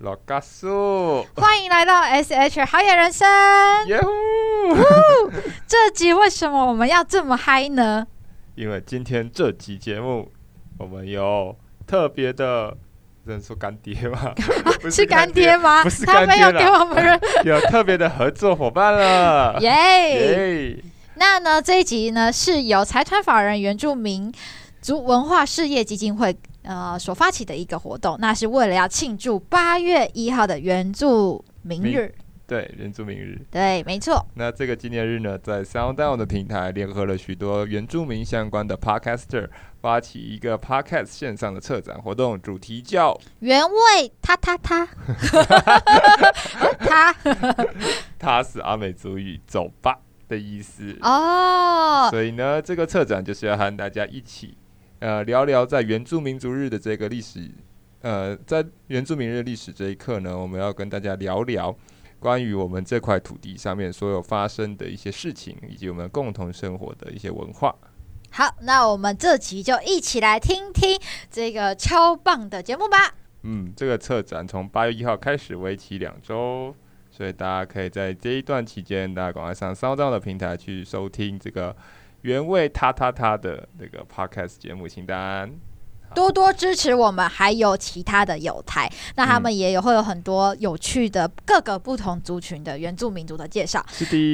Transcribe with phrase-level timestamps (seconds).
[0.00, 3.26] 老嘎叔，欢迎来到 SH 好野人生。
[3.88, 4.08] 耶呼！
[5.66, 8.06] 这集为什么我们要这么嗨呢？
[8.54, 10.30] 因为今天这集节目，
[10.78, 12.76] 我们有特别的，
[13.24, 14.32] 人说干爹吗？
[14.88, 15.82] 是干爹吗？
[15.82, 19.58] 不是干爹，他没有给我们人 有特别的合作伙伴了。
[19.60, 20.82] 耶、yeah!
[21.16, 24.32] 那呢，这一集呢是由财团法人原住民
[24.80, 26.38] 族文化事业基金会。
[26.68, 32.14] 呃，所发起的一个活动，那是为了要庆祝八月一号的原住民日。
[32.46, 33.40] 对，原住民日。
[33.50, 34.22] 对，没错。
[34.34, 39.48] 那这个纪念日呢，在 SoundOn 的平台联合了许多原住民相关的 Podcaster，
[39.80, 44.86] 发起一个 Podcast 线上的策展活动，主题叫“原味他他他”。
[46.80, 47.14] 他，
[48.18, 49.98] 他是 阿美族语“走吧”
[50.28, 52.08] 的意思哦。
[52.10, 54.54] 所以呢，这个策展就是要和大家一起。
[55.00, 57.48] 呃，聊聊在原住民族日的这个历史，
[58.00, 61.72] 呃，在原住民日历史这一刻呢，我们要跟大家聊聊
[62.18, 67.72] 关于我们这块土地上面所有发生的一些事情，以及我们共同生活的一些文化。
[68.30, 70.98] 好，那我们这集就一起来听听
[71.30, 73.14] 这个超棒的节目吧。
[73.42, 76.74] 嗯，这个策展从八月一号开始，为期两周，
[77.12, 81.76] 所以大家可以在这一段期间，大家赶快上 SoundOn 的平台去收听这个。
[82.28, 85.50] 原味他他他的那个 podcast 节目清单，
[86.14, 93.82] 多多支持我们，还有其他的友台，那他们也有会有很多有趣的各个不同族群的原住民族的介绍。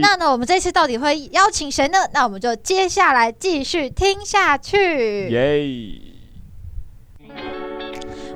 [0.01, 1.99] 那呢，我们这次到底会邀请谁呢？
[2.13, 5.29] 那我们就接下来继续听下去。
[5.31, 6.14] 耶！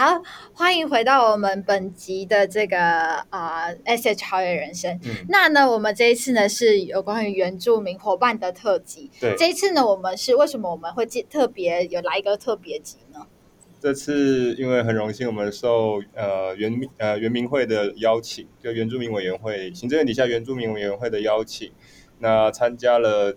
[0.00, 0.22] 好，
[0.54, 2.80] 欢迎回到我们本集的这个
[3.28, 4.98] 啊、呃、SH 好野人生。
[5.04, 9.10] 嗯、那呢，我们这一次呢是有关于原住民伙伴的特辑。
[9.20, 13.26] 对，这一次呢，我们是为什么我们会特别有来一个特别集呢？
[13.78, 21.70] 这次因为很荣幸，我们受呃原呃原民会的邀请，就原住民委员会行政院底下原住民委员会的邀请，
[22.20, 23.36] 那参加了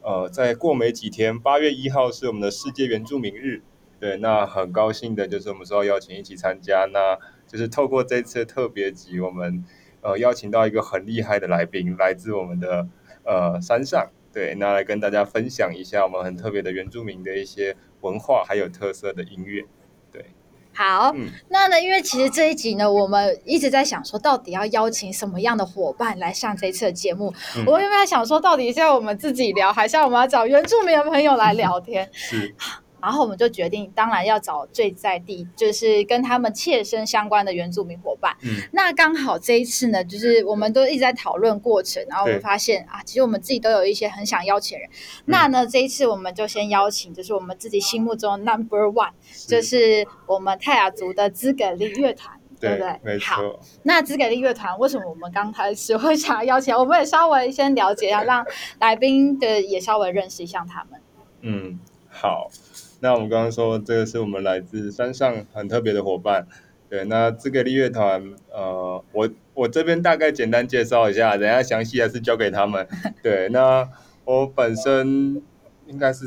[0.00, 3.62] 呃在过没几天，八月一号是我们的世界原住民日。
[4.04, 7.16] 对，那很高兴的就是我们受到邀请一起参加，那
[7.48, 9.64] 就是透过这次特别集，我们
[10.02, 12.86] 呃邀请到一个很厉害的来宾，来自我们的
[13.24, 19.64] 呃山上，对，那来跟大家分享一下我们很特别的原住民的一些文化还有特色的音乐。
[20.12, 20.26] 对，
[20.74, 27.32] 好，嗯、那呢，因为其实这一集呢，我们一直在想说，到底要邀请什么样的伙伴来上这次的节目？
[27.56, 32.06] 嗯、我原本在想说，到底是要我们自己聊，还是要我们要找原住民的朋友来聊天？
[32.12, 32.54] 是。
[33.04, 38.34] 然后我们就决定，当然要找最在地，就是跟他们切身相关的原住民伙伴。
[38.42, 44.88] 嗯，那刚好这一次呢，就是我们都一直在讨论过程，然后我们发现啊，其实我们自己都有一些很想邀请人。
[44.88, 44.92] 嗯、
[45.26, 49.10] 那呢，这一次我们就先邀请，就是我们自己心目中 number one，
[49.46, 53.00] 就是我们泰雅族的资格力乐团，对不对？
[53.02, 53.34] 没错。
[53.36, 56.74] 好，那资给力乐团为什么我们刚开始会想要邀请？
[56.74, 58.44] 我们也稍微先了解一下，让
[58.80, 61.00] 来宾的也稍微认识一下他们。
[61.42, 61.78] 嗯，
[62.08, 62.48] 好。
[63.04, 66.48] 那我们刚刚说，这个是我们来自山上很特别的伙伴，
[66.88, 67.04] 对。
[67.04, 72.88] 那兹给利乐团，呃，我我这边大概简单介绍一下，等下详细还是交给他们。
[73.22, 73.86] 对，那
[74.24, 75.42] 我本身
[75.86, 76.24] 应该是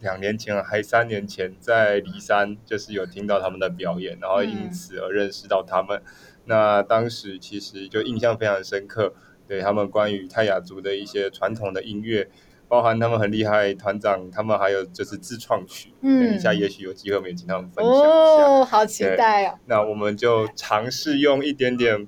[0.00, 5.96] 两年前还三年前在骊山，就是有听到他们的表演，然后因此而认识到他们。
[5.96, 6.02] 嗯、
[6.46, 9.14] 那当时其实就印象非常深刻，
[9.46, 12.28] 对他们关于泰雅族的一些传统的音乐。
[12.68, 19.54] 包含他们很厉害，团长他们还有就是自创曲，嗯，等一下也许有机会我们也请他们分享一下，哦，好期待哦。
[19.66, 22.06] 那我们就尝试用一点点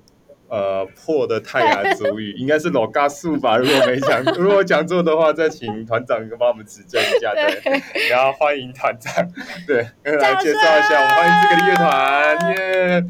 [0.49, 3.57] 呃破的泰雅族语， 应该是老嘎素吧？
[3.57, 7.33] 如果没讲， 如果讲错的话，再请团长帮我们指正一下。
[7.33, 9.25] 对，对然后欢迎团长，
[9.65, 13.05] 对，来介绍一下，我们欢迎这个乐团，耶，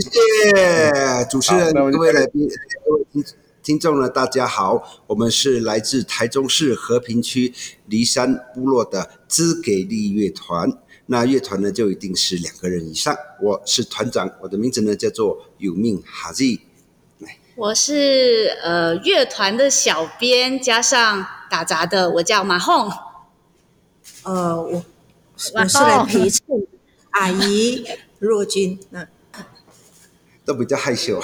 [0.00, 0.10] 谢
[0.50, 2.48] 谢主持人，各位来宾，
[2.84, 3.22] 各位听
[3.78, 7.52] 众呢，大家好，我们是来自台中市和平区
[7.86, 10.78] 梨山部落的兹给力乐团。
[11.06, 13.16] 那乐团呢，就一定是两个人以上。
[13.42, 16.60] 我是团长，我的名字呢叫做有命哈吉。
[17.56, 22.90] 我是呃乐团的小编，加上打杂的，我叫马红。
[24.22, 24.84] 呃，我
[25.54, 26.46] 我是来陪衬
[27.10, 27.84] 阿姨
[28.18, 28.80] 若君。
[28.92, 29.06] 嗯
[30.46, 31.22] 都比较害羞。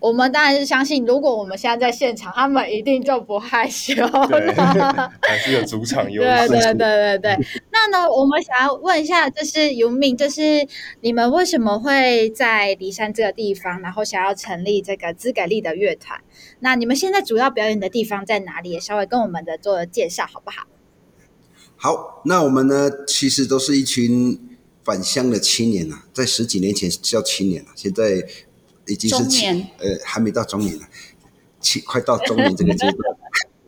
[0.00, 4.08] 我们当然是相信，如果我们现在在现场，他们一定就不害羞了。
[5.20, 6.48] 还是有主场优势。
[6.48, 7.38] 对对对对对。
[7.70, 10.66] 那呢，我们想要问一下，就是游民，就是
[11.02, 16.18] 你们为什么会在骊山这个地方，然后想要成立这个资给力的乐团？
[16.60, 18.70] 那你们现在主要表演的地方在哪里？
[18.70, 20.66] 也稍微跟我们的做介绍好不好？
[21.76, 24.46] 好，那我们呢，其实都是一群。
[24.82, 28.26] 返乡的青年啊，在十几年前叫青年了，现在
[28.92, 30.82] 已经是青年，呃，还没到中年了，
[31.60, 33.16] 七快到中年这个阶段。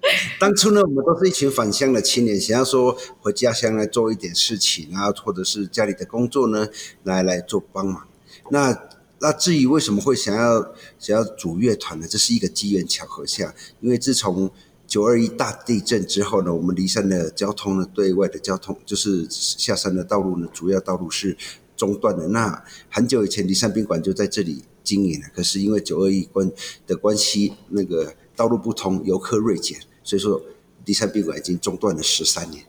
[0.41, 6.69] 当初呢，我们都是一群返乡的青年，想要说回家乡来做一点事情，啊或者是家里的工作呢，
[7.05, 8.09] 来来做帮忙。
[8.51, 8.77] 那
[9.21, 12.07] 那至于为什么会想要想要组乐团呢？
[12.11, 14.51] 这是一个机缘巧合下，因为自从
[14.89, 21.37] 九二一大地震之后呢，我们离山的交通呢，对外的交通就是下山的道路呢，主要道路是
[21.77, 22.27] 中断的。
[22.27, 26.51] 那很久以前，离山宾馆就在这里经营了，可是因为九二一关
[26.87, 30.43] 的关系，那个道路不通，游客锐减，所以说
[30.85, 32.65] 第三宾馆已经中断了十三年。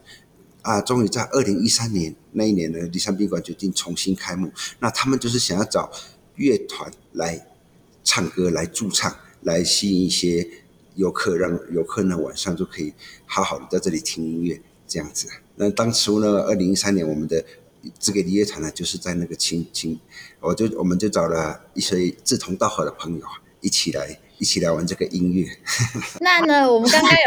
[0.62, 4.52] 啊，终于在二零一三年那一年呢，第三宾馆决定重新开幕。
[4.80, 5.92] 那他们就是想要找
[6.36, 7.48] 乐团来
[8.04, 10.48] 唱歌，来驻唱，来吸引一些。
[10.96, 12.94] 游客让游客呢晚上就可以
[13.26, 15.28] 好好的在这里听音乐，这样子。
[15.56, 17.44] 那当初呢，二零一三年我们的
[18.00, 20.00] 兹给力乐团呢，就是在那个青青，
[20.40, 23.26] 我就我们就找了一些志同道合的朋友
[23.62, 25.48] 一起来一起来玩这个音乐。
[26.22, 27.18] 那呢，我们刚刚有。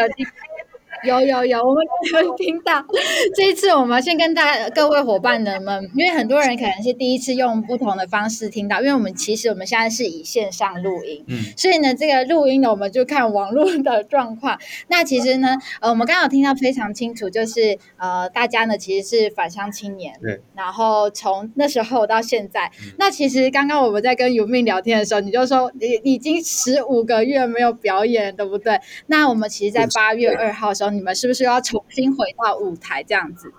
[1.06, 1.84] 有有有，我们
[2.24, 2.84] 有听到。
[3.34, 14.58] 这一次，我们先跟大家各位伙伴们，因为很多人可能是第一次用不同的方式听到，因为我们其实我们现在是以线上录音，嗯，所以呢，这个录音呢，我们就看网络的状况。
[14.88, 28.80] 那其实呢，呃，我们刚刚有听到非常清楚，就是呃，大家呢其实是返乡青年，对，然后从那时候到现在，嗯、那其实刚刚我们在跟游民聊天的时候，你就说你已经十五个月没有表演，对不对？
[29.06, 30.95] 那我们其实，在八月二号的时候。
[30.96, 33.52] 你们是不是要重新回到舞台这样子？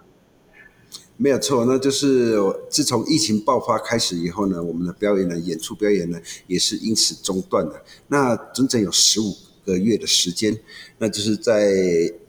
[1.17, 2.35] 没有错，那就是
[2.67, 7.83] 自从疫情爆发开始以后呢，我们的表演呢，演出表演呢，也是因此中断了。
[8.07, 10.59] 那整整有十五个月的时间，
[10.97, 11.71] 那就是在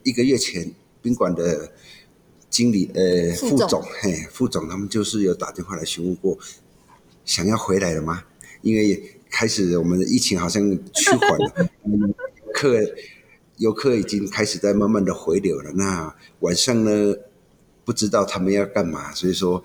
[0.03, 0.71] 一个月前，
[1.01, 1.71] 宾馆的
[2.49, 6.37] 经理呃副总，副总嘿副总他们就是有打电话来询问过，
[7.25, 8.23] 想要回来了吗？
[8.61, 10.63] 因为开始我们的疫情好像
[10.93, 12.13] 趋缓了， 嗯，
[12.53, 12.79] 客。
[13.59, 15.71] 游客已经开始在慢慢的回流了。
[15.73, 17.15] 那晚上呢，
[17.85, 19.63] 不知道他们要干嘛，所以说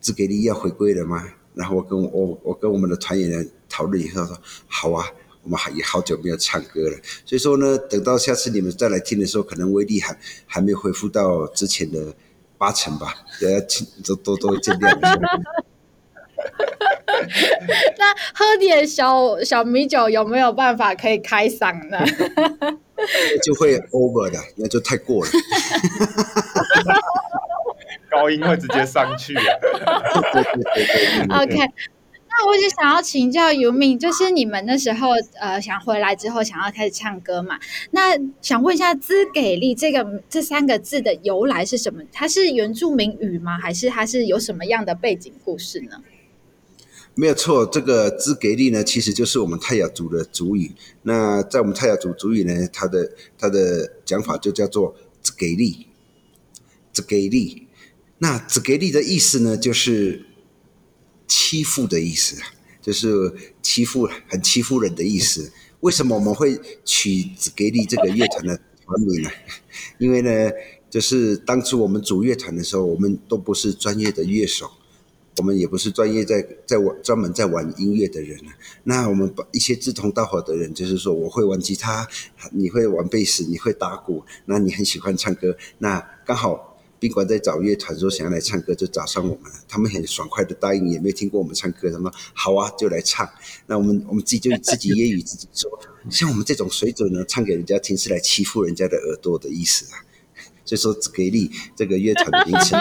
[0.00, 1.22] 兹给力要回归了吗？
[1.54, 5.06] 然后我跟我我跟我们的团员讨论以后说，好啊，
[5.42, 6.96] 我们还也好久没有唱歌了。
[7.26, 12.14] 所以说呢，等到下次你们再来听的时候，可能威力还还没恢复到之前的
[12.56, 14.98] 八成吧，大家请多多多见谅。
[17.98, 21.98] 那喝点小小米酒有没有办法可以开嗓呢？
[23.44, 25.30] 就会 over 的，那就太过了。
[28.10, 29.42] 高音会直接上去啊。
[31.42, 31.56] OK，
[32.28, 35.10] 那我就想要请教游敏，就是你们那时候
[35.40, 37.58] 呃想回来之后想要开始唱歌嘛？
[37.92, 42.02] 那想问一下“资给力”这个这三个字的由来是什么？
[42.12, 43.58] 它是原住民语吗？
[43.58, 46.02] 还是它是有什么样的背景故事呢？
[47.16, 50.72] 没有错，这个兹给力呢，其实就是我们泰雅族的族语。
[51.02, 55.88] 那在我们泰雅族族语呢，它的它的讲法就叫做兹给力，
[56.92, 57.66] 兹给力。
[58.18, 60.24] 那兹给力的意思呢，就是
[61.26, 62.36] 欺负的意思，
[62.80, 65.52] 就是欺负很欺负人的意思。
[65.80, 69.30] 为什么我们会取兹给力这个乐团的团名呢？
[69.98, 70.50] 因为呢，
[70.88, 74.70] 就是当初我们组乐团的时候，我们都不是专业的乐手。
[75.40, 78.38] 我们也不是专业在在玩专门在玩音乐的人，
[78.84, 82.06] 那我们把一些志同道合的人，就是说我会玩吉他，
[82.52, 89.58] 你会玩贝斯，你会打鼓，那你很喜欢唱歌，那刚好宾馆在找乐团，说想要来唱歌，就找上我们了。
[89.66, 93.26] 他们很爽快的答应，也没有听过我们唱歌，他们好啊，就来唱。
[93.66, 95.70] 那我们我们自己就自己揶揄自己说，
[96.10, 100.04] 像我们这种水准呢，唱给人家听是来欺负人家的耳朵的意思啊。
[100.66, 102.78] 所以说，兹给力这个乐团的名称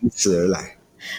[0.00, 0.73] 因此而来。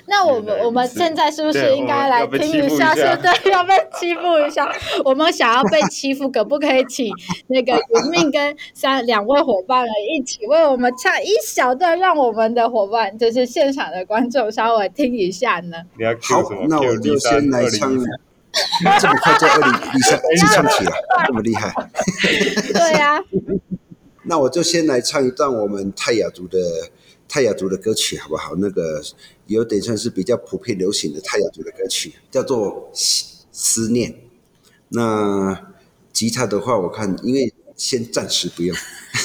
[0.08, 2.94] 那我们我们现在是不是应该来听一下？
[2.96, 4.72] 现在， 要被欺负一下。
[5.04, 7.12] 我们想要被欺负，可不可以请
[7.48, 15.78] 那个云命跟三两位伙伴们一起为我们唱一小段，让我们的伙伴就是现场的观众稍微听一下呢？
[16.22, 17.96] 好，那我就先来唱。
[19.00, 20.92] 这么快就二零一三自唱起了，
[21.28, 21.74] 这么厉害？
[22.74, 23.24] 对呀、啊。
[24.28, 26.58] 那我就先来唱一段我们泰雅族的。
[27.28, 28.54] 泰雅族的歌曲好不好？
[28.58, 29.02] 那个
[29.48, 34.12] 有点算是比较普遍流行的泰雅族的歌曲，叫做《思思念》。
[34.90, 35.74] 那
[36.14, 38.76] 吉他的话，我看因为先暂时不用，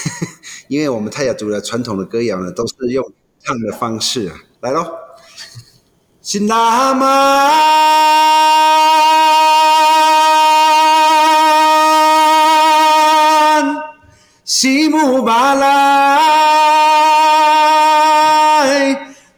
[0.69, 3.13] 因为我们泰雅族的传统的歌谣呢，都是用
[3.43, 4.87] 唱的方式啊，来喽，
[6.21, 7.81] 新拉曼
[14.45, 16.19] 西木巴来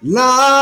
[0.01, 0.62] 来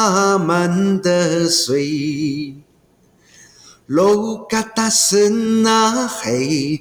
[0.00, 2.54] 万拉曼的水，
[3.86, 6.80] 罗嘎达森那黑，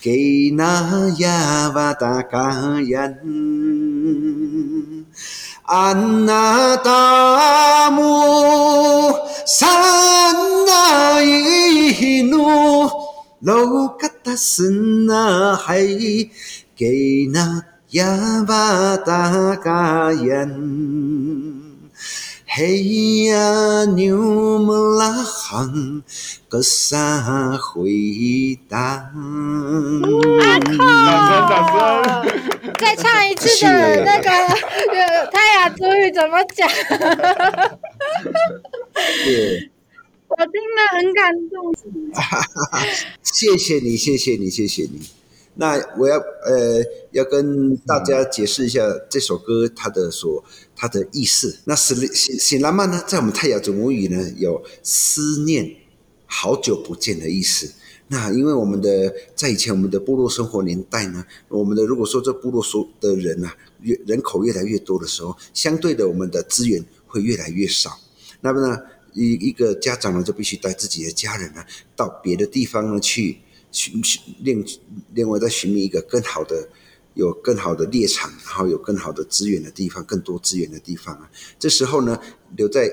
[0.00, 3.12] 给那亚瓦达嘎亚，
[5.64, 9.12] 安那达姆
[9.46, 9.68] 山
[10.64, 12.88] 那伊努，
[13.40, 16.30] 罗嘎达森那黑，
[16.76, 20.48] 给那亚瓦达嘎亚。
[22.52, 22.82] 嘿
[23.26, 24.16] 呀，牛
[24.58, 26.02] 木拉行
[26.48, 29.08] 个啥回答？
[29.12, 30.76] 掌声
[31.48, 31.78] 掌声！
[32.76, 34.28] 再唱一次的那个
[35.30, 36.68] 泰雅族语怎么讲？
[40.26, 41.72] 我听了很感动。
[43.22, 45.08] 谢谢你，谢谢你，谢谢你。
[45.54, 48.80] 那我要呃要跟大家解释一下
[49.10, 50.42] 这首歌它的所
[50.80, 51.58] 它的意思。
[51.66, 55.76] 那是喜喜拉曼呢，在我们泰雅族母语呢有思念、
[56.24, 57.70] 好久不见的意思。
[58.08, 68.00] 那因为我们的在以前我们的部落生活年代呢，我们的如果说这部落所的人啊越人口越来越多的时候，相对的我们的资源会越来越少。
[68.40, 68.78] 那么呢
[69.12, 71.62] 一一个家长呢就必须带自己的家人呢
[71.94, 73.36] 到别的地方呢去。
[73.72, 74.66] 寻寻另
[75.14, 76.68] 另外再寻觅一个更好的，
[77.14, 81.30] 有更好的猎场，然后有更好的资源的地方，更多资源的地方啊。
[81.58, 82.18] 这时候呢，
[82.56, 82.90] 留在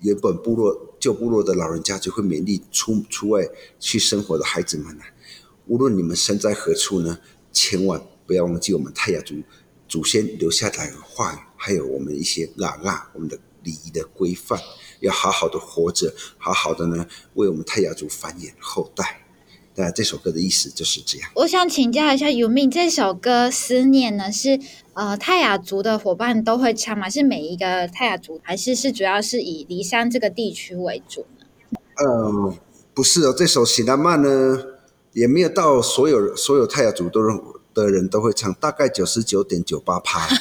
[0.00, 3.46] 原本部落旧部落的老人家就会勉励出出外
[3.80, 5.04] 去生活的孩子们呢，
[5.66, 7.18] 无论你们身在何处呢，
[7.52, 9.34] 千万不要忘记我们泰雅族
[9.88, 14.60] 祖先留下来的话语，还有我们一些喇喇，我们的礼仪的规范，
[15.00, 19.25] 要好好的活着，好好的呢，为我们泰雅族繁衍后代。
[19.76, 21.30] 那这首歌的意思就是这样。
[21.34, 24.58] 我想请教一下尤命，这首歌《思念》呢，是
[24.94, 27.10] 呃泰雅族的伙伴都会唱吗？
[27.10, 31.46] 是每一个泰雅族，还是是主要是以离山这个地区为主呢？
[31.96, 32.54] 呃，
[32.94, 34.62] 不是哦，这首《喜拉曼》呢，
[35.12, 37.20] 也没有到所有所有泰雅族都
[37.74, 40.26] 的人都会唱，大概九十九点九八趴。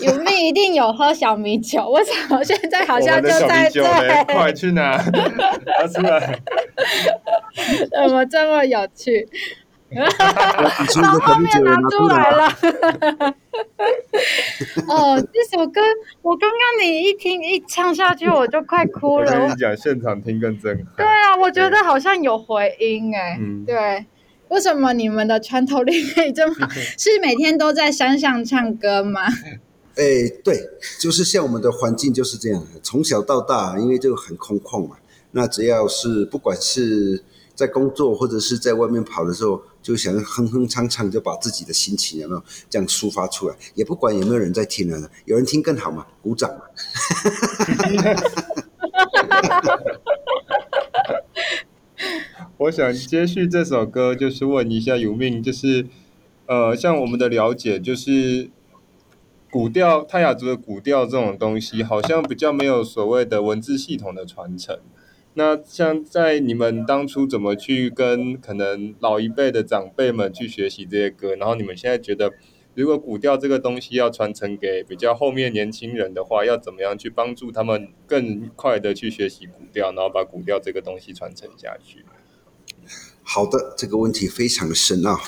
[0.00, 3.82] 有命一定有喝小米酒，为什么现在好像就在这？
[4.26, 6.40] 快去拿，拿出来！
[7.92, 9.28] 怎么这么有趣？
[10.90, 12.48] 从后面拿出来了。
[14.88, 15.80] 哦，这首歌
[16.22, 19.32] 我刚刚你一听一唱下去，我就快哭了。
[19.32, 20.84] 我跟你讲，现场听更震撼。
[20.96, 23.38] 对啊，我觉得好像有回音哎。
[23.40, 24.06] 嗯，对。
[24.48, 26.68] 为什么你们的穿透力可以这么好？
[26.98, 29.22] 是每天都在山上唱歌吗？
[29.96, 30.58] 哎，对，
[31.00, 34.96] 就是像我们的环境就是这样，从小到大，因为就很空旷嘛。
[35.36, 37.22] 那只要是不管是
[37.54, 43.56] 在工作或者是在外面跑的时候，就想哼哼唱唱，就把自己的心情有没有这样抒发出来？
[43.74, 46.62] 也不管有没有人在听了，有人听更好嘛，鼓掌嘛。
[52.56, 55.86] 我想接续这首歌，就是问一下尤命，就是
[56.46, 58.48] 呃，像我们的了解，就是
[59.50, 64.78] 古调泰雅族的古调这种东西，好像比较没有所谓的文字系统的传承。
[65.34, 72.32] 那像在你们当初怎么去跟可能老一辈的长辈们去学习这些歌，然后你们现在觉得，
[72.74, 82.04] 如果古调这个东西要传承给比较后面年轻人的话，要怎么样去帮助他们更快的去学习古调，然后把古调这个东西传承下去？
[83.22, 85.18] 好的，这个问题非常的深奥，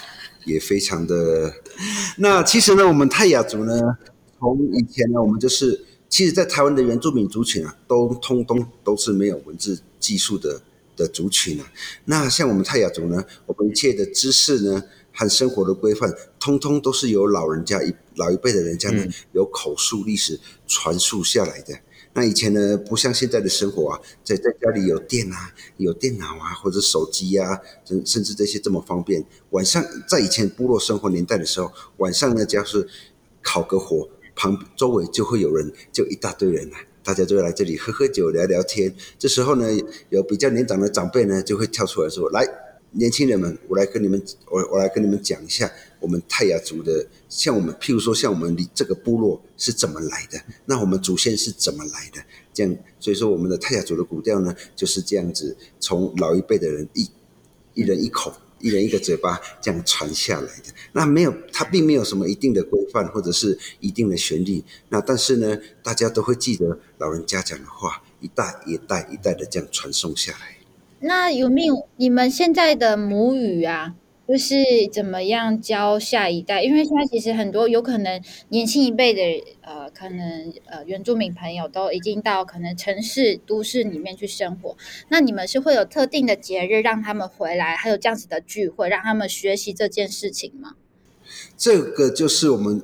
[0.45, 1.53] 也非常的。
[2.19, 3.81] 那其实呢，我们泰雅族呢，
[4.39, 10.63] 从以前呢，我们就是，其实，在台湾的原住民族群啊，都通通都是没有文字技术的
[10.97, 11.71] 的族群啊。
[12.05, 14.83] 那像我们泰雅族呢，我们一切的知识呢，
[15.13, 21.79] 和生活的规范，通通都是由老人家一老一辈的人家呢，有口述历史传述下来的。
[22.15, 29.23] 那以前呢，不像现在的生活啊，在在家里有电啊，有电脑啊，或者手机啊，甚甚至这些这么方便。
[29.51, 32.89] 晚上在以前部落生活年代的时候，晚上呢，只要是
[33.43, 38.95] 烤个火，旁周围就会有人，就一大堆人啊，大家就会来这里喝喝酒、聊聊天。
[39.19, 39.67] 这时候呢，
[40.11, 42.47] 有比较年长的长辈呢，就会跳出来说：“来，
[42.93, 57.09] 年轻人们，我来跟你们，我我来跟你们讲一下。”我们泰雅族的，像我们譬如说像我们这个部落是怎么来的，那我们祖先是怎么来的，这样，所以说我们的泰雅族的古调呢就是这样子，从老一辈的人一
[57.73, 58.31] 一人一口。
[58.67, 70.57] 一人一个嘴巴这样传下来的，那没有，它并没有什么一定的规范或者是一定的旋律，那但是呢，大家都会记得老人家讲的话，一代一代一代的这样传送下来。
[70.99, 73.95] 那有没有你们现在的母语啊？
[74.29, 74.57] 就是
[74.93, 76.61] 怎么样教下一代？
[76.61, 79.23] 因为现在其实很多有可能年轻一辈的
[79.61, 84.77] 呃，可能呃原住民朋友都已经到可能城市都市里面去生活。
[85.09, 90.75] 那你们是会有特定的节日让他们回来，还有这样子的聚会让他们学习这件事情吗？
[91.57, 92.83] 这个就是我们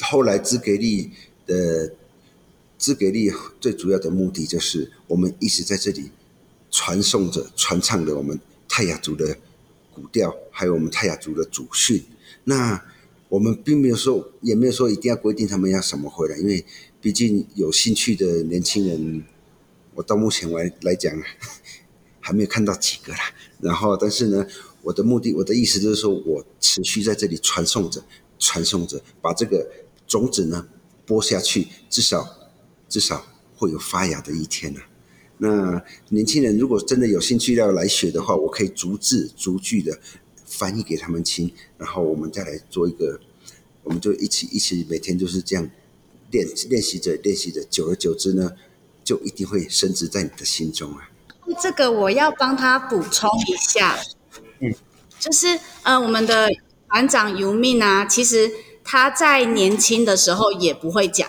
[0.00, 1.12] 后来兹给力
[1.46, 1.92] 的
[2.78, 3.30] 兹给力
[3.60, 6.10] 最主要的目的，就是我们一直在这里
[6.70, 9.36] 传颂着、传唱着我们泰雅族的。
[9.96, 12.04] 古调，还有我们泰雅族的祖训，
[12.42, 12.84] 那
[13.34, 16.64] 我们并没有说，也没有说一定要规定他们要什么回来，因为
[17.00, 19.24] 毕竟有兴趣的年轻人，
[19.96, 21.12] 我到目前来来讲，
[22.20, 23.18] 还没有看到几个啦。
[23.60, 24.46] 然后，但是呢，
[24.82, 28.04] 我的目的，我的意思就是说，我持续在这里传送着，
[28.38, 29.68] 传送着，把这个
[30.06, 30.68] 种子呢
[31.04, 32.24] 播下去，至少
[32.88, 33.26] 至少
[33.56, 34.80] 会有发芽的一天呢。
[35.38, 39.98] 那年轻人如果真的有兴趣要来学的话，我可以逐字逐句的
[40.56, 43.20] 翻译给他们听，然后我们再来做一个，
[43.82, 45.68] 我们就一起一起每天就是这样
[46.30, 48.52] 练练习着练习着，久而久之呢，
[49.02, 51.10] 就一定会深植在你的心中啊。
[51.60, 53.98] 这个我要帮他补充一下，
[54.60, 54.72] 嗯，
[55.18, 56.48] 就是呃，我们的
[56.88, 58.50] 团长尤命啊，其实
[58.84, 61.28] 他在年轻的时候也不会讲，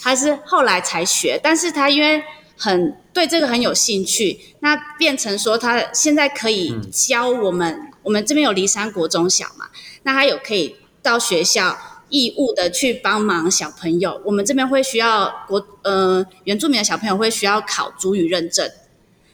[0.00, 2.22] 他是后来才学，但是他因为。
[2.58, 9.66] 很对这个很有兴趣，那变成说他现在可以教我们，嗯、我们这边有离山国中小嘛，
[10.04, 11.76] 那他有可以到学校
[12.08, 14.20] 义务的去帮忙小朋友。
[14.24, 18.70] 我们这边会需要国呃原住民的小朋友会需要考主语认证，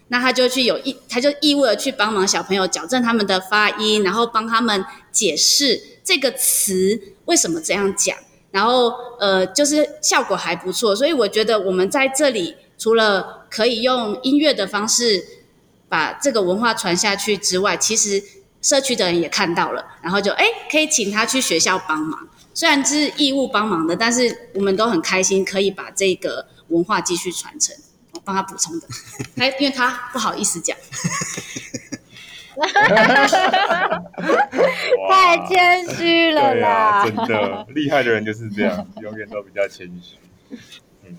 [0.09, 8.16] 那他就去有义他就义务的去帮忙小朋友矫正他们的发音，然后帮他们解释这个词为什么这样讲，
[8.51, 12.57] 然后呃就是效果还不错，所以我觉得我们在这里。
[12.79, 15.25] 除了可以用音乐的方式
[15.88, 18.20] 把这个文化传下去之外，其实
[18.62, 22.27] 社区的人也看到了，然后就哎，可以请他去学校帮忙。
[22.55, 27.75] 虽然是义务帮忙的，但是我们都很开心可以把这个文化继续传承。
[28.12, 28.87] 我帮他补充的，
[29.42, 30.77] 哎，因为他不好意思讲，
[35.11, 36.68] 太谦虚了啦，
[37.01, 37.05] 啊！
[37.07, 40.57] 真的，厉害的人就是这样，永远都比较谦虚。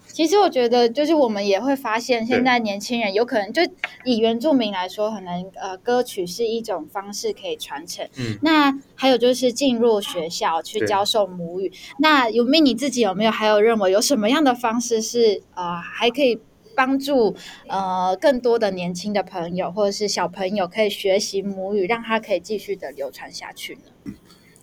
[0.07, 3.61] 其实我觉得，就是我们也会发现，现在年轻人有可能就
[4.05, 8.07] 以原住民来说，可能呃歌曲是一种方式可以传承。
[8.17, 11.71] 嗯，那还有就是进入学校去教授母语。
[11.99, 16.39] 那有没你自己有没有还有认为有什么样的方式是呃还可以
[16.75, 17.35] 帮助
[17.67, 24.13] 呃更多的年轻的朋友或者是小朋友可以学习母语，让他可以继续的流传下去呢？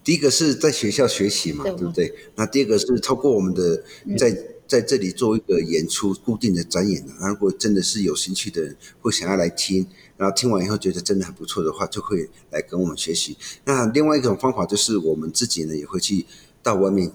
[0.05, 2.13] 第一个是在学校学习嘛，对不对？
[2.37, 3.83] 那第二个是透过我们的
[4.17, 4.33] 在。
[4.71, 9.85] 在这里做一个演出，固定的展演的，如果真的是有兴趣的人会想要来听，
[10.17, 13.37] 然后听完以后觉得真的很不错的话，就会来跟我们学习。
[13.65, 16.25] 那另外一种方法就是我们自己呢也会去
[16.63, 17.11] 到外面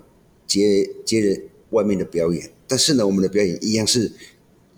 [0.46, 4.12] 接接人外面的表演，但是呢我们的表演一样是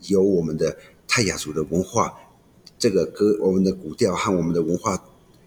[0.04, 2.14] 由我们的泰雅族的文化
[2.78, 5.04] 这个歌、我们的古调和我们的文化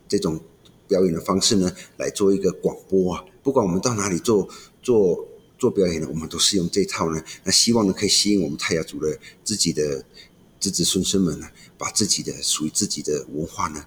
[0.08, 0.40] 这种
[0.88, 4.48] 表演的方式呢来做一个广播啊，不管我们到哪里做
[4.82, 5.28] 做。
[5.60, 10.02] 做表演呢，我们都是用这套呢，那希望呢可以吸引我们泰雅族的自己的
[10.58, 11.46] 子子孙孙们呢，
[11.76, 13.84] 把自己的属于自己的文化呢，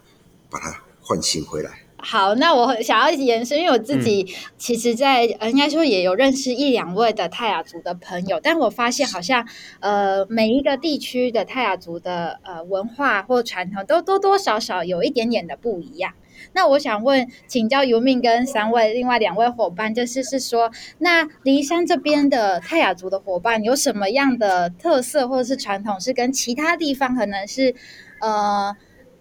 [0.51, 1.82] 把它唤醒回来。
[2.05, 9.47] 好，那我想要延伸，因为我自己其实在，在、嗯、应该说也有认识一两位的泰雅族的朋友，但我发现好像
[9.79, 16.11] 呃每一个地区的泰雅族的呃文化或传统都多多少少有一点点的不一样。
[16.51, 27.73] 那我想问，请教尤命跟三位另外两位伙伴，就是是说，那离山这边的泰雅族的伙伴有什么样的特色或者是传统，是跟其他地方可能是
[28.19, 28.75] 呃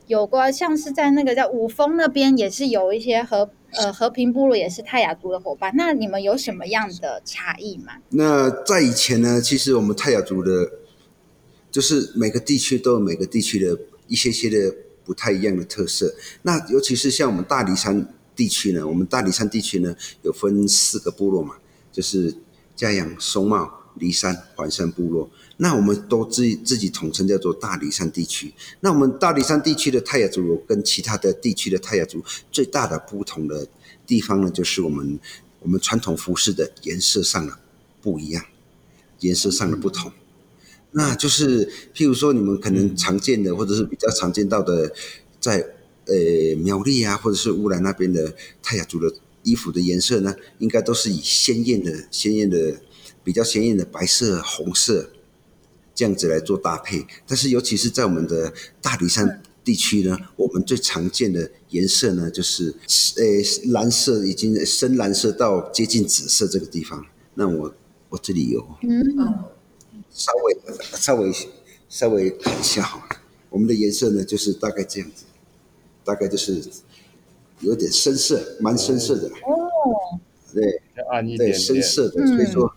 [0.07, 0.53] 有关？
[0.53, 5.73] 像是在那个叫五峰那边，也是有一些和呃和平部落也是泰雅族的伙伴。
[5.77, 7.95] 那你们有什么样的差异吗？
[8.11, 10.71] 那在以前呢，其实我们泰雅族的，
[11.71, 14.75] 就是每个地区都有每个地区的一些些的。
[15.05, 21.57] 不太一样的特色，那尤其是像我们大梨山地区呢，我们大梨山地区呢有分四个部落嘛，
[21.91, 22.33] 就是
[22.77, 25.29] 嘉阳、松茂、梨山、环山部落。
[25.59, 28.53] 那我们都自自己统称叫做大理山地区。
[28.81, 33.69] 那我们大理山地区的泰雅族跟其他的地区的泰雅族最大的不同的
[34.07, 35.19] 地方呢，就是我们
[35.61, 37.57] 我们传统服饰的颜色上的
[38.01, 38.45] 不一样，
[39.21, 40.11] 颜色上的不同。
[40.95, 44.93] 那就是譬如说，你们可能常见的，或者是比较常见到的，
[45.41, 45.59] 在
[46.07, 52.79] 呃苗栗啊，或者是乌兰那边的泰雅族的衣服的颜色呢，应该都是以鲜艳的、鲜艳的、
[53.25, 55.12] 比较鲜艳的白色、红色
[56.03, 57.07] 这样子来做搭配。
[57.29, 62.75] 但是，尤其是在我们的大里山地区呢，我们最常见的颜色呢，就是
[63.17, 67.07] 呃蓝色，已经深蓝色到接近紫色这个地方。
[67.35, 67.73] 那我
[68.09, 69.45] 我这里有，嗯，
[70.11, 70.57] 稍微
[70.99, 71.33] 稍微
[71.89, 73.17] 稍微看一下好了，
[73.49, 75.25] 我们的颜色呢，就是大概这样子，
[76.05, 76.61] 大概就是。
[77.61, 80.19] 有点深色，蛮深色的哦。
[80.53, 82.27] 对，暗一点点，对，深色的。
[82.27, 82.75] 所以说，所以说，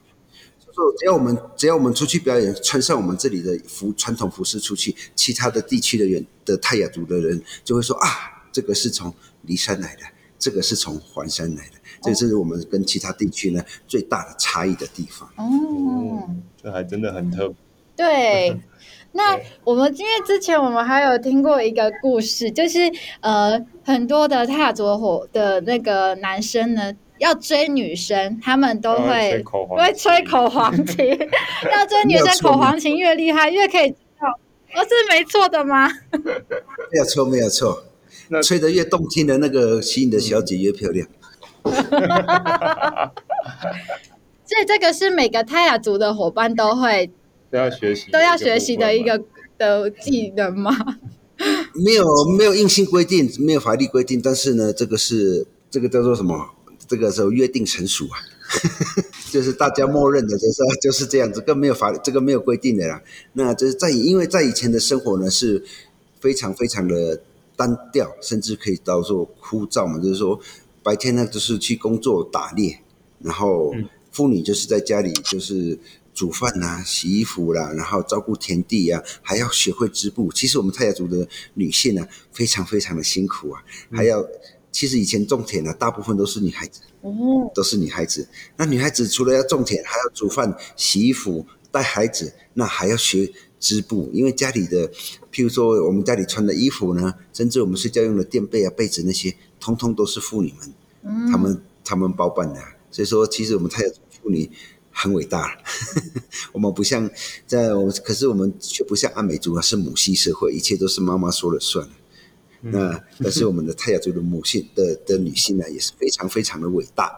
[0.97, 8.07] 只要我们只要我们出去表演，穿上我们这里的服传统服饰出去，其他的地区的人的泰雅族的人就会说啊，
[8.51, 9.13] 这个是从
[9.45, 10.01] 骊山来的，
[10.39, 15.29] 这个是从环山来的，这这是我们跟其他地区呢最大的差异的地方。
[15.37, 16.29] 哦，
[16.61, 17.55] 这还真的很特别。
[17.95, 18.59] 对。
[19.17, 22.79] 那我们因为之前我们还有听过一个故事，就是
[23.21, 31.05] 呃很多的泰雅族的的那个男生呢，要追女生，他们都会会吹口黄琴，
[31.71, 34.27] 要追女生口黄琴越厉害越可以知道，
[34.75, 35.89] 哦，是没错的吗？
[36.91, 37.83] 没有错，没有错，
[38.43, 41.07] 吹得越动听的那个吸引的小姐越漂亮。
[44.45, 47.09] 所以这个是每个泰雅族的伙伴都会。
[47.51, 49.23] 都要学习，都要学习的一个
[49.57, 50.71] 的技能吗？
[51.73, 52.03] 没有，
[52.37, 56.54] 没有硬性规定，没有法律规定，但是呢，这个是这个叫做什么？
[56.87, 58.19] 这个时候约定成熟啊，
[59.31, 63.01] 就是大家默认的，就是就是这样子，更没有法，这个没有规定的啦。
[63.33, 65.63] 那就是在因为在以前的生活呢，是
[66.19, 67.21] 非常非常的
[67.55, 69.99] 单调，甚至可以叫做枯燥嘛。
[69.99, 70.39] 就是说
[70.83, 72.79] 白天呢，就是去工作打猎，
[73.19, 73.73] 然后
[74.11, 75.79] 妇女就是在家里就是。
[76.15, 80.31] 煮饭呐、啊，洗衣服啦，然后照顾田地呀、啊，还要学会织布。
[80.31, 84.25] 其实我们泰雅族的女性呢、啊，非常非常的辛苦啊，还要。
[84.75, 88.27] 其实以前种田的、啊，大部分都是女孩子，哦，都是女孩子。
[88.57, 94.09] 那女孩子除了要种田，还要煮饭、洗衣服、带孩子，那还要学织布。
[94.11, 94.89] 因为家里的，
[95.31, 102.59] 譬如说我们家里穿的衣服呢，甚至我们睡觉用的垫被啊、被子那些，通通都是妇女们，嗯，她们她们包办的。
[102.91, 104.51] 所以说，其实我们泰雅族妇女。
[104.97, 105.59] 很伟大，
[106.53, 107.09] 我们不像
[107.45, 111.85] 在我们，可是我们却不像阿美族啊，是母系社会，一切都是妈妈说了算。
[111.85, 111.91] 嗯、
[112.71, 117.11] 那但是我们的泰雅族的母性的的女性呢，也是非常非常的伟大。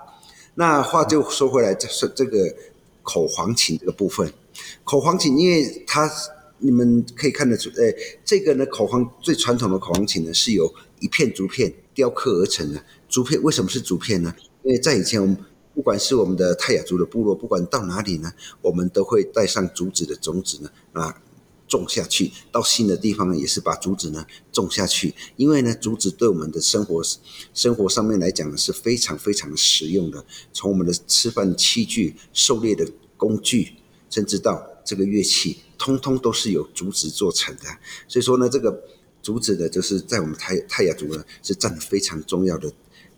[0.56, 2.54] 那话就说回来，就是这个
[3.04, 4.32] 口簧琴这个部分，
[4.84, 6.12] 口簧琴，因为它
[6.60, 7.94] 你们可以看得出，哎，
[8.26, 12.84] 这个呢，口簧最传统的口簧琴呢，是由一片竹片雕刻而成的。
[13.08, 14.36] 竹片为什么是竹片呢？
[14.64, 15.38] 因为在以前我们。
[15.76, 18.34] 不管是我们的泰雅族的部落，不管到哪里呢，
[18.64, 21.22] 我们都会带上竹子的种子呢，啊，
[21.68, 22.32] 种下去。
[22.52, 25.14] 到新的地方呢，也是把竹子呢种下去。
[25.36, 27.02] 因为呢，竹子对我们的生活
[27.54, 30.26] 生活上面来讲呢，是非常非常实用的。
[30.54, 33.74] 从我们的吃饭器具、狩猎的工具，
[34.10, 37.64] 甚至到这个乐器，通通都是由竹子做成的。
[38.08, 38.84] 所以说呢，这个
[39.22, 42.72] 竹子呢，就是在我们泰泰雅族呢，是占了非常重要的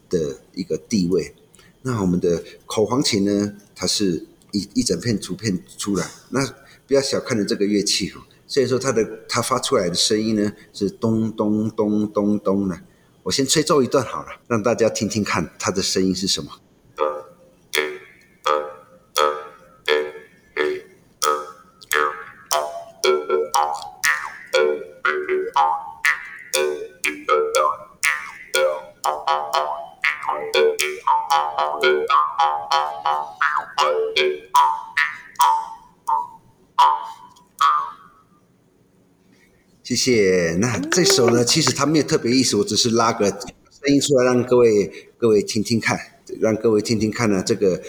[0.09, 1.35] 的一个地位。
[1.81, 6.45] 那我们的口簧琴呢，它是一一整片竹片出来，那
[6.87, 8.21] 不要小看了这个乐器哦。
[8.49, 12.81] 所以说它的它发出来的声音呢，是咚咚咚咚咚的。
[13.21, 16.49] 我先吹奏一段好了，让大家听听看它的声音是什么。
[39.89, 40.55] 谢谢。
[40.59, 43.39] 那这首呢，其实它没有特别意思，我只是拉个声
[43.87, 45.99] 音出来，让各位各位听听看，
[46.39, 47.41] 让各位听听看呢。
[47.43, 47.81] 这个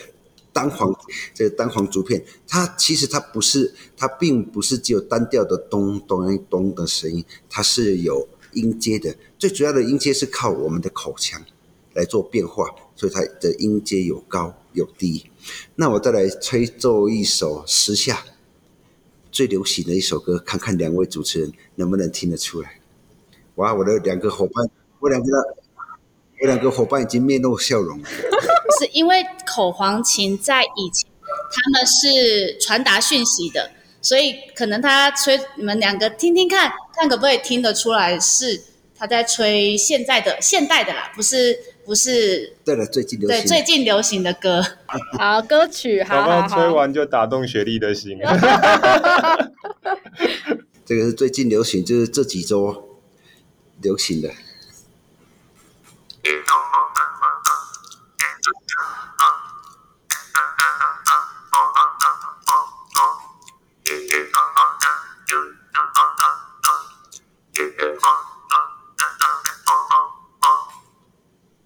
[0.51, 0.91] 单簧，
[1.35, 9.15] 这个单簧竹片，它其实它不是，它并不是只有单调的咚咚咚的声音，它是有音阶的。
[9.39, 11.45] 最主要的音阶是靠我们的口腔
[11.93, 12.65] 来做变化，
[12.97, 15.27] 所以它的音阶有高有低。
[15.75, 18.25] 那我再来吹奏一首十下。
[19.31, 22.81] 最流行的一首歌，看看两位主持人能不能听得出来。
[23.57, 25.27] 哇，我的两个伙伴，我两个，
[26.40, 28.09] 我两个伙伴已经面露笑容了。
[28.79, 38.62] 是因为口簧琴在以前他们是传达讯息的，所以可能他吹，你们两个听听看，看可不可以听得出来是
[38.97, 42.57] 他在吹现在的现代的啦，不是不是？
[42.64, 44.62] 对了，最近流行对最近流行的歌。
[45.19, 46.49] 好歌曲，好好好。
[46.49, 48.19] 吹完就打动雪莉的心。
[50.85, 52.99] 这个是最近流行，就是这几周
[53.81, 54.31] 流行的。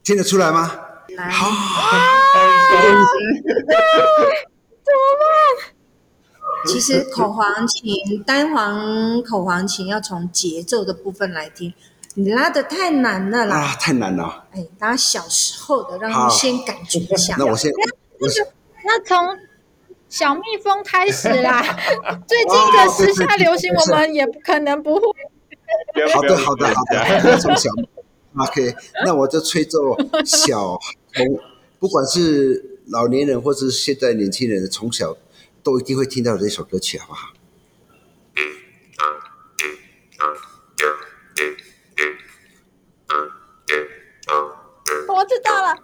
[0.04, 0.70] 听得出来吗？
[1.16, 2.76] 来，好，怎
[4.92, 5.74] 么办？
[6.66, 11.72] 其实口簧琴，单簧口簧琴要从节奏的部分来听，
[12.14, 13.56] 你拉的太难了啦！
[13.56, 14.44] 啊，太难了。
[14.52, 17.36] 哎，拉小时候的，让他们先感觉一下。
[17.38, 17.72] 那我先，
[18.20, 18.46] 我先，
[18.84, 19.38] 那从
[20.10, 21.62] 小蜜蜂开始啦。
[22.28, 25.02] 最近的时下流行，我们也不可能不会。
[26.12, 27.70] 好的，好的，好的，从小。
[28.36, 30.78] OK，那我就吹奏小
[31.12, 31.40] 从，
[31.78, 35.16] 不管是老年人或是现在年轻人，从小
[35.62, 37.32] 都一定会听到这首歌曲，好不好？
[45.06, 45.76] 我知道了。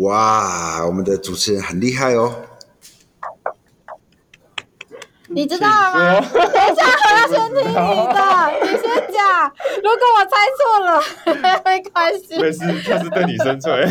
[0.00, 2.34] 哇，我们的主持人很厉害哦！
[5.28, 6.28] 你知道了吗？
[6.32, 8.20] 等一下，我要先听你的，
[8.64, 8.82] 你先
[9.12, 9.52] 讲。
[9.82, 10.90] 如果我猜错了，
[11.64, 12.38] 没关系。
[12.40, 13.86] 没事，他是对你生吹，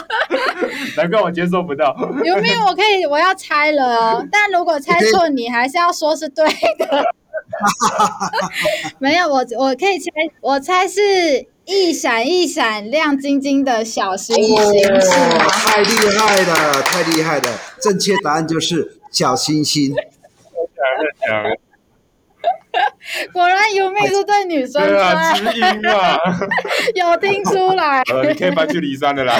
[0.96, 1.94] 难怪我接受不到。
[2.24, 2.64] 有没有？
[2.66, 4.26] 我可以，我要猜了哦。
[4.32, 6.44] 但如果猜错，你还是要说是对
[6.78, 7.04] 的。
[8.98, 11.46] 没有，我我可以猜，我猜是。
[11.70, 14.88] 一闪一闪亮晶晶的小星星，哦、是
[15.36, 15.46] 吗？
[15.50, 17.60] 太厉害了，太厉害了！
[17.78, 19.94] 正确答案就是小星星。
[23.34, 25.06] 果然有命是对女生的。
[25.06, 26.18] 啊，知音啊，
[26.96, 28.00] 有听出来。
[28.14, 29.34] 呃，你可以搬去梨山的啦。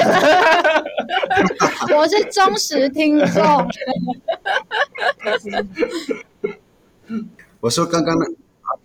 [1.95, 3.67] 我是忠实听众。
[7.61, 8.25] 我说刚刚呢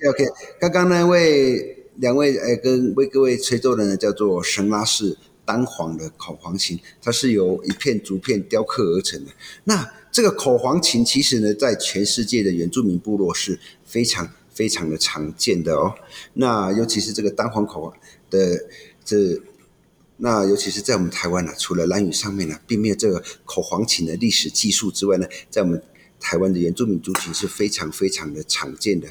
[0.08, 0.26] ，OK OK，
[0.60, 1.80] 刚刚那位。
[1.98, 9.32] 两位呃，跟为各位吹奏的呢，叫做神拉式单簧的口簧琴，它是由一片竹片雕刻而成的。
[9.66, 15.94] 那这个口簧琴其实呢，在全世界的原住民部落是非常非常的常见的哦。
[16.34, 17.94] 那尤其是这个单簧口
[18.32, 18.66] 的
[19.06, 19.40] 这，
[20.18, 25.80] 那尤其是在我们台湾呢、啊，除了蓝语上面呢、啊，并没有这个口簧琴的历史技术之外呢，在我们
[26.24, 29.10] 台湾的原住民族群是非常非常的常见的。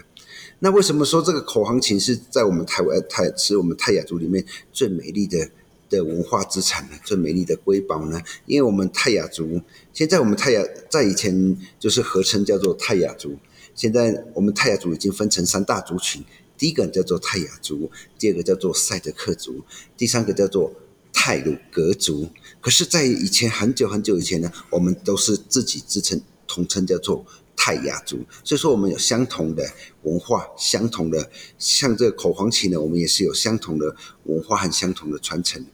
[0.60, 5.50] 那为什么说这个口簧琴是在我们台湾泰是我们泰雅族里面最美丽的
[5.90, 6.96] 的文化资产呢？
[7.04, 8.18] 最美丽的瑰宝呢？
[8.46, 9.60] 因为我们泰雅族
[9.92, 13.36] 现在我们泰雅在以前就是合称叫做泰雅族，
[13.74, 16.24] 现在我们泰雅族已经分成三大族群，
[16.56, 19.62] 第一个叫做泰雅族，第二个叫做赛德克族，
[19.96, 20.72] 第三个叫做
[21.12, 22.30] 泰鲁格族。
[22.60, 26.18] 可是，在以前很久很久以前呢，我们都是自己自称
[26.52, 27.24] 统称叫做。
[27.54, 29.62] 泰雅族，所以说我们有相同的
[30.02, 35.64] 文化，相同的像这个口簧琴呢，我们也是有相同的文化和相同的传承。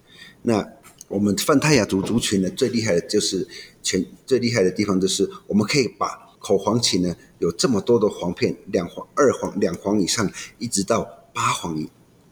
[0.42, 0.62] 那
[1.06, 3.46] 我们泛泰雅族族群呢，最厉害的就是
[3.82, 6.08] 全最厉害的地方就是我们可以把
[6.40, 11.88] 口簧琴呢有这么多的簧片，两簧、二簧、两簧以上，一直到八簧。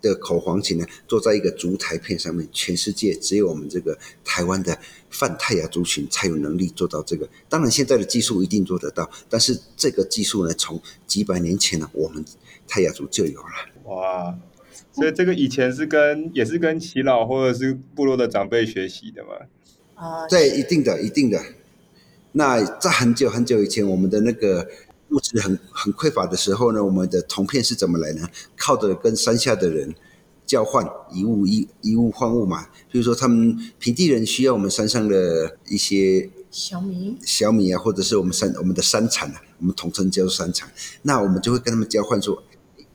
[0.09, 4.79] 的口簧琴呢，坐在一个竹台片上面，全世界只有我们这个台湾的
[5.11, 7.29] 泛泰雅族群才有能力做到这个。
[7.49, 12.25] 当然，现在的技术一定做得到，但是这个技术呢，从几百年前呢，我们
[12.69, 13.49] 泰雅族就有了。
[13.85, 14.39] 哇，
[14.93, 19.31] 所以这个以前是跟也是跟耆老或者是部落的长辈学习的嘛？
[19.95, 21.43] 啊，对，一定的，一定的。
[22.33, 24.69] 那在很久很久以前，我们的那个。
[25.11, 28.29] 物质很很匮乏的时候呢，我们的铜片是怎么来呢？
[28.57, 29.95] 靠着跟山下的人
[30.45, 32.67] 交换以物以以物换物嘛。
[32.91, 40.69] 比如说，他们平地人需要我们山上的一些小米、小米啊，或者是我们山我们的山产啊，我们统称叫做山产。
[41.03, 42.43] 那我们就会跟他们交换说，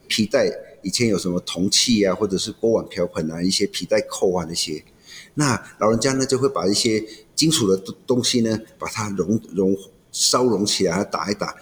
[0.07, 0.51] 皮带
[0.83, 4.83] 以前有什么铜器啊，或者是锅碗瓢盆啊，一些皮带扣啊那些。
[5.35, 7.01] 那老人家呢，就会把一些
[7.35, 9.77] 金属的东西呢，把它熔熔
[10.11, 11.55] 烧熔起来，打一打。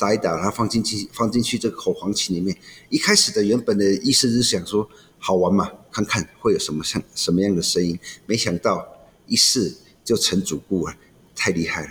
[0.00, 2.56] 打一打，然后放进去，放进去这个口黄芪里面。
[2.88, 7.98] 一开始的原本的意思是想说好玩嘛，看看会有什么像什么样的声音。
[8.24, 8.88] 没想到
[9.26, 10.96] 一试就成主顾了，
[11.36, 11.90] 太厉害了，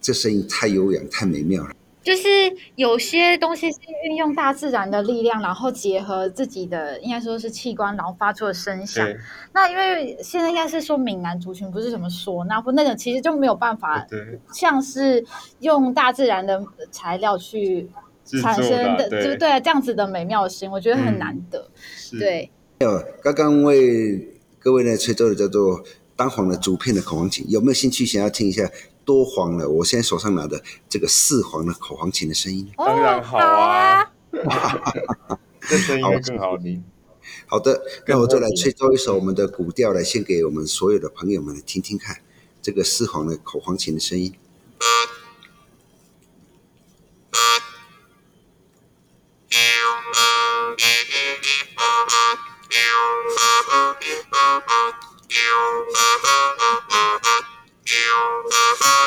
[0.00, 1.72] 这声音太悠扬，太美妙了。
[2.06, 2.28] 就是
[2.76, 9.04] 有些东西是运用大自然的力量，然后结合自己的应该说是器官，然后发出的声响。
[9.52, 14.06] 那因为现在应该是说闽南族群不是什么唢呐或那种，其实就没有办法，
[14.52, 15.24] 像是
[15.58, 17.90] 用大自然的材料去
[18.40, 19.60] 产生的，对不对？
[19.60, 21.68] 这样子的美妙的声音，我觉得很难得。
[22.12, 22.48] 嗯、对。
[22.78, 25.82] 有刚刚为各位呢吹奏的叫做
[26.14, 28.70] 单簧的竹片的口簧琴，有没有兴趣想要听一下？
[29.06, 34.12] 多黄了，我现在手上拿的这个四黄的口簧琴的声音，当然好啊，
[35.60, 36.84] 这声音更好听。
[37.46, 42.20] 好的，那我就来吹奏一首我们的古调，来献给我们所有的朋友们来听听看，
[42.60, 44.34] 这个四黄的口簧琴的声音。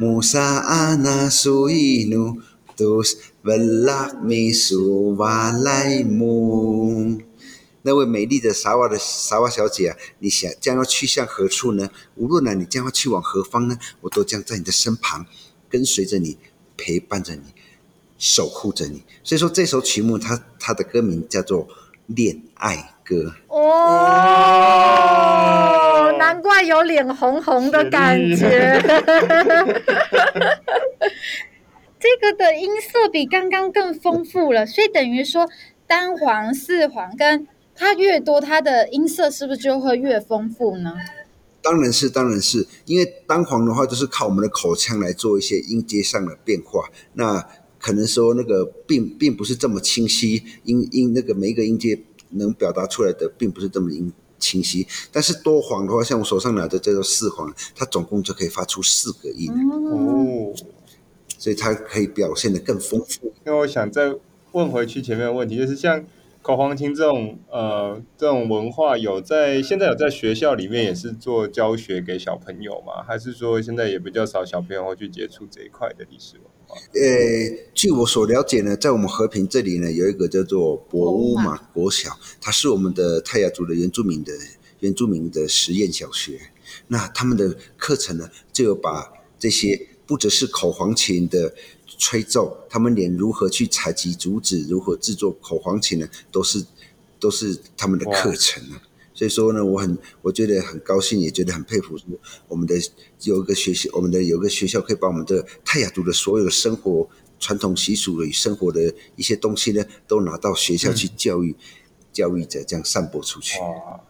[0.00, 2.40] 沙瓦杜杜斯穆萨阿纳苏伊努
[2.74, 7.20] 杜斯维拉米苏瓦莱姆。
[7.82, 11.90] 那位美丽的沙瓦的沙瓦小姐啊，你想将要去向何处呢？
[12.16, 13.78] 无论呢，你将要去往何方呢？
[14.00, 15.26] 我都将在你的身旁，
[15.68, 16.38] 跟随着你，
[16.78, 17.42] 陪伴着你，
[18.18, 19.02] 守护着你。
[19.22, 21.68] 所以说，这首曲目它它的歌名叫做
[22.06, 23.16] 《恋爱歌》。
[23.48, 23.58] 哦，
[26.18, 28.80] 难怪有脸红红的感觉。
[31.98, 35.48] 这个的音色比刚刚更丰富了，所以等于说
[35.86, 37.48] 单簧、四簧跟。
[37.82, 40.92] 它越多，它的音色是不是就会越丰富呢？
[41.62, 46.90] 当然是，当然是，因为单簧的话，就是靠我们的口腔来做一些音阶上的变化。
[47.14, 47.42] 那
[47.78, 51.98] 可能说那个并并不是这么清晰，音音那个每一个音阶
[52.30, 54.86] 能表达出来的并不是这么音清晰。
[55.12, 59.50] 但是多簧的话，像我手上拿的这个四簧，它总共就可以发出四个音
[59.90, 60.54] 哦，
[61.38, 63.32] 所以它可以表现得更丰富。
[63.44, 64.14] 那我想再
[64.52, 66.04] 问回去前面的问题，就是像。
[66.42, 73.02] 口簧琴这种呃这种文化有在现在有在学校里面也是做教学给小朋友吗？
[73.06, 76.76] 还是说现在也比较少小朋友会去接触这一块的历史文化？
[76.94, 84.32] 呃，据我所了解呢，在我们和平这里呢，有一个叫做博乌马国小，它是我们的泰雅族的原住民的
[84.78, 86.40] 原住民的实验小学。
[86.88, 91.52] 那他们的课程呢，就有把这些不只是口簧琴的。
[92.00, 96.64] 吹奏，他们连如何去采集竹子，如何制作口簧琴呢，都是
[97.20, 98.80] 都是他们的课程啊。
[99.12, 101.98] 所以说呢，我很我觉得很高兴，也觉得很佩服，
[102.48, 102.74] 我们的
[103.24, 107.06] 有一个学校，我们的有一个学校可以把我们的泰雅族的所有的生活
[107.38, 111.64] 传统习俗与生活的一些东西呢，都拿到学校去教育、嗯、
[112.14, 113.60] 教育者，这样散播出去。
[113.60, 114.00] 哇，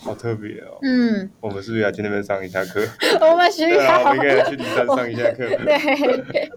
[0.00, 0.78] 好特别哦。
[0.82, 2.86] 嗯，我们是不是要去那边上一下课？
[3.22, 5.48] 我们需要，我们应该去里山上一下课。
[6.30, 6.50] 对。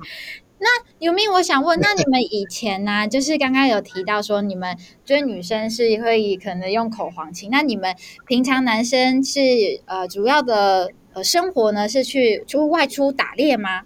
[0.63, 7.93] 那有没有我想问，那你们以前呢、就是刚刚有提到说，你们就是女生是会可能用口簧琴，那你们
[8.26, 9.41] 平常男生是
[9.84, 13.82] 呃主要的呃生活呢是去出外出打猎吗？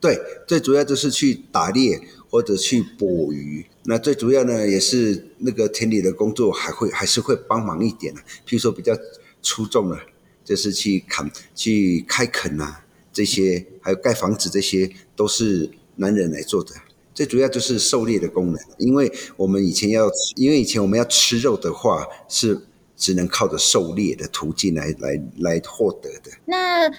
[0.00, 3.66] 对，最主要就是去打猎或者去捕鱼。
[3.84, 8.96] 那最主要呢也是那个田里的工作还会还是会帮忙一点的，譬如说比较
[9.42, 9.98] 出众的，
[10.42, 15.70] 就是去砍、去开垦啊这些，还有盖房子，这些都是。
[16.00, 16.72] 男人来做的，
[17.14, 18.58] 最主要就是狩猎的功能。
[18.78, 22.58] 因为我们以前要，因为以前我们要吃肉的话，是
[22.96, 26.30] 只能靠着狩猎的途径来来来获得的。
[26.46, 26.90] 那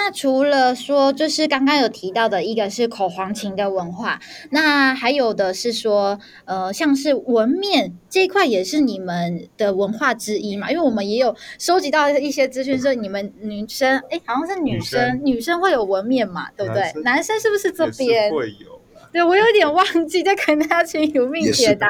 [0.00, 10.70] 那除了说，就是刚刚有提到的一个是口簧琴的文化，那还有的是说，呃，像是纹面这一块也是你们的文化之一嘛？
[10.70, 16.48] 因为我们也有收集到一些资讯，说你们女生，哎，好像是女生，女生，女生会有纹面嘛？
[16.56, 16.82] 对不对？
[16.82, 18.80] 男生，男生是不是这边会有？
[19.12, 21.88] 对，我有点忘记，这可能要请 有命解答。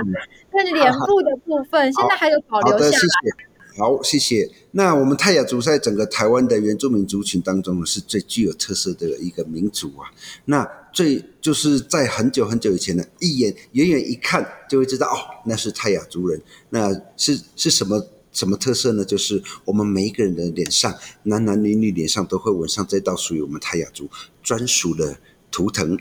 [0.52, 3.47] 那脸部的部分，现在还有保留下来。
[3.78, 4.50] 好，谢谢。
[4.72, 10.10] 那我们泰雅族在整个台湾的原住民族群当中呢，是最具有特色的一个民族啊。
[10.46, 15.16] 那最就是在很久很久以前呢，一眼远远一看就会知道哦，
[15.46, 16.42] 那是泰雅族人。
[16.70, 19.04] 那是是什么什么特色呢？
[19.04, 24.10] 就是我们每一个人的脸上，男男女女脸上都会纹上这道属于我们泰雅族
[24.42, 25.16] 专属的
[25.52, 25.96] 图腾。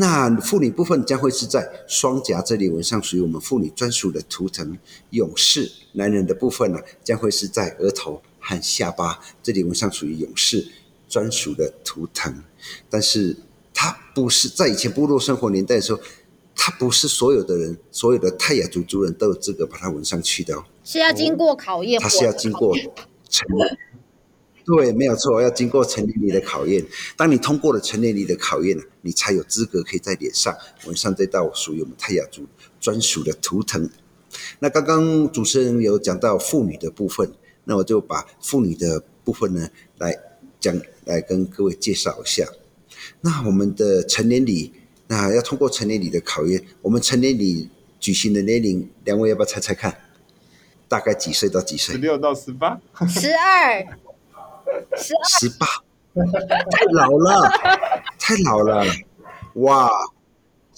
[0.00, 4.78] 那妇女部分将会是在双颊这里纹上，属于我们妇女专属的图腾
[5.10, 5.68] 勇士。
[5.94, 10.68] 男人的部分呢，将会是在额头和下巴这里纹上，属于勇士
[11.08, 12.32] 专属的图腾。
[12.88, 13.36] 但是
[13.74, 16.00] 它不是在以前部落生活年代的时候，
[16.54, 20.64] 它不是所有的人，所有的泰雅族族人都有资格把它纹上去的哦。
[20.84, 22.72] 是要经过考验，它是要经过
[23.28, 23.44] 成。
[24.76, 26.84] 对，没有错，要经过成年礼的考验。
[27.16, 30.54] 当你通过了成年礼的考验，你才有资格可以在脸上
[30.84, 32.46] 纹上这道属于我们泰雅族
[32.78, 33.88] 专属的图腾。
[34.58, 37.32] 那刚刚主持人有讲到妇女的部分，
[37.64, 40.14] 那我就把妇女的部分呢来
[40.60, 42.46] 讲，来跟各位介绍一下。
[43.22, 44.74] 那我们的成年礼，
[45.06, 49.98] 那要通过成年礼的考验，我们成年礼举行的年龄，两位要不要猜猜看？
[50.88, 51.94] 大概几岁到几岁？
[51.94, 53.98] 十六到十八，十二。
[55.28, 55.66] 十八，
[56.70, 57.50] 太老了，
[58.18, 58.84] 太老了，
[59.54, 59.90] 哇！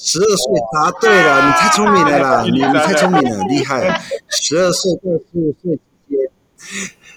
[0.03, 4.03] 十二岁答对了，你太聪明了啦， 你你太聪明了，厉害！
[4.31, 6.31] 十二岁到十五岁之间，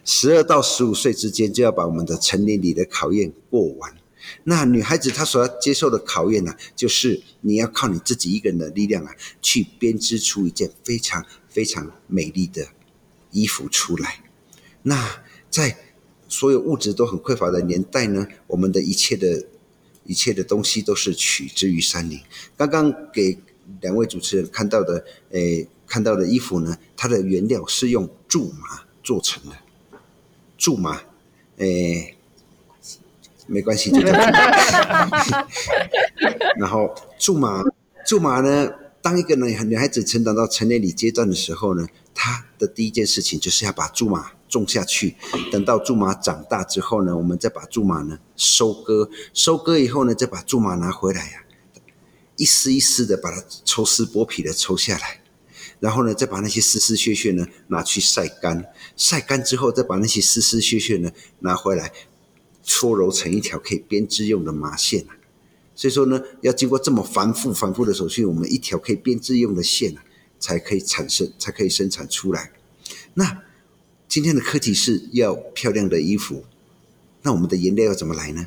[0.03, 3.93] 十二到十五岁之间就要把我们的成年礼的考验过完。
[4.43, 12.67] 那女孩子她所要接受的考验呢、啊，就是你要靠你自己一个人的力量啊，去编织出一件非常非常美丽的
[13.31, 14.23] 衣服出来。
[14.81, 15.77] 那在
[16.33, 19.45] 所有物质都很匮乏的年代呢，我们的一切的
[20.03, 22.19] 一切的东西都是取之于山林。
[22.57, 23.37] 刚刚给
[23.81, 29.55] 两位主持人看到的，诶，看到的衣服呢，它的原料是用苎麻做成的。
[30.57, 31.03] 苎麻，
[31.57, 32.15] 诶，
[33.45, 34.17] 没关系，就这样。
[36.57, 37.63] 然后苎麻，
[38.07, 38.73] 苎麻呢，
[39.03, 44.31] 当一个女女孩子成长到成年礼阶段的时候呢，她的第一件事情就是要把苎麻。
[44.53, 45.15] 种下去，
[45.51, 51.43] 等到苎麻长大之后呢，我们再把苎麻呢收割，收割以后呢，再把苎麻拿回来呀、
[52.37, 55.21] 一丝一丝的把它抽丝剥皮的抽下来，
[55.79, 61.91] 然后呢，再把那些丝丝屑屑呢拿去晒干，晒干之后再把那些丝丝屑屑呢拿回来，
[62.61, 65.17] 搓揉成一条可以编织用的麻线啊。
[65.73, 70.03] 所以说呢，要经过这么繁复繁复的手续，我们一条可以编织用的线啊，
[70.39, 72.51] 才可以产生，才可以生产出来。
[73.15, 73.41] 那。
[74.13, 76.43] 今天的课题是要漂亮的衣服，
[77.23, 78.45] 那我们的颜料要怎么来呢？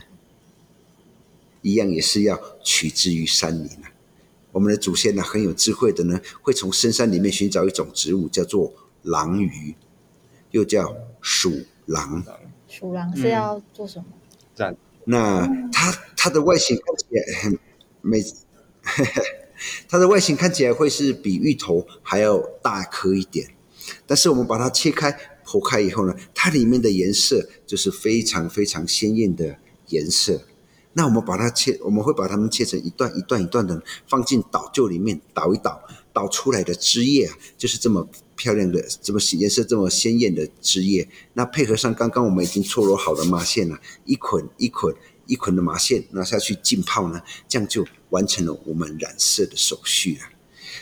[1.60, 3.90] 一样也是要取之于山林啊。
[4.52, 9.74] 我们的祖先呢，很有智慧的呢，会从深山里面寻找一种植物，叫做狼鱼，
[10.52, 12.24] 又叫鼠狼。
[12.68, 14.04] 鼠狼是要做什么？
[14.54, 14.76] 这样。
[15.06, 17.58] 那它它的外形看起来很
[18.02, 18.22] 美，
[19.90, 23.48] 它的外形看起来会是比芋头还要大颗一点，
[24.06, 25.32] 但是我们把它切开。
[25.46, 29.56] 剖开以后呢，它里面的颜色就是非常非常鲜艳的
[29.88, 30.42] 颜色。
[30.94, 35.80] 那我们把它切，我们会把它们切成一段一段一段的，放进捣臼里面捣一捣，
[36.12, 41.06] 捣出来的汁液啊，就是这么漂亮的，这么颜色这么鲜艳的汁液。
[41.34, 44.94] 那配合上刚刚我们已经搓揉好的麻线啊，一捆一捆
[45.26, 50.20] 一捆的麻线拿下去浸泡呢，这样就完成了我们染色的手续了。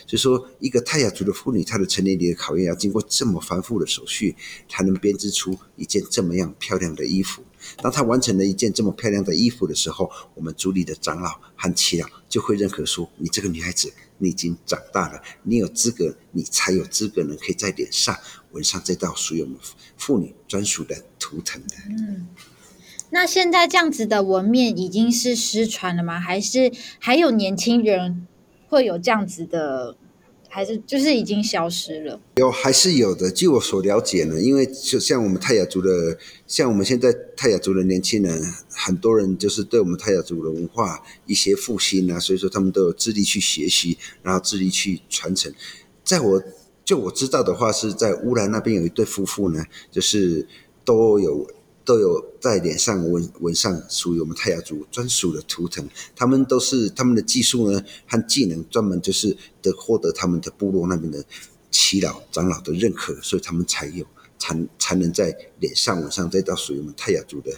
[0.06, 4.36] 所以说，一个泰雅族的妇女，她的成年礼的考验要经过这么繁复的手续，
[4.68, 7.42] 才能编织出一件这么样漂亮的衣服。
[7.78, 18.14] 当她完成了一件这么漂亮的衣服的时候，我们族里的长老和耆老就会认可说：“你这个女孩子，你已经长大了，你有资格，你才有资格能可以在脸上
[18.52, 19.56] 纹上这道属于我们
[19.96, 22.28] 妇女专属的图腾的。”嗯，
[23.10, 26.20] 那现在这样子的纹面已经是失传了吗？
[26.20, 28.26] 还是还有年轻人？
[28.68, 29.96] 会有这样子的，
[30.48, 32.20] 还是就是已经消失了？
[32.36, 33.30] 有还是有的。
[33.30, 45.52] 据我所了解呢，因为就像我们泰雅族的，像我们现在泰雅族的年轻人，很多人就是对我们泰雅族的文化一些复兴啊，所以说他们都有致力去学习，然后致力去传承。
[46.04, 46.42] 在我
[46.84, 50.46] 就我知道的话，是在乌兰那边有一对夫妇呢，就是
[50.84, 51.46] 都有。
[51.84, 61.22] 都有在脸上纹纹上属于我们泰雅族专属的图腾，他们都是他们的技术呢和技能专门就是得获得他们的部落那边的
[61.70, 64.06] 耆老长老的认可，所以他们才有
[64.38, 67.52] 才才能在脸上纹上这道属于我们泰雅族的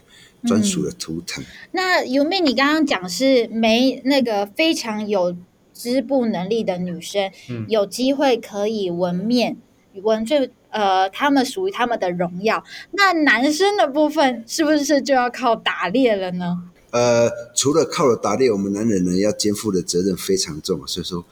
[0.45, 1.45] 专属的图腾。
[1.45, 5.37] 嗯、那尤妹，你刚刚讲是没那个非常有
[5.73, 9.57] 织布能力的女生，嗯、有机会可以纹面
[10.03, 10.51] 纹最。
[10.77, 12.63] 呃，他们属于他们的荣耀。
[12.91, 16.65] 那男生的部分是不是就要靠打猎了呢？
[16.91, 21.25] 呃，除了靠了打猎，我们男人呢要肩负的责任非常重，所以说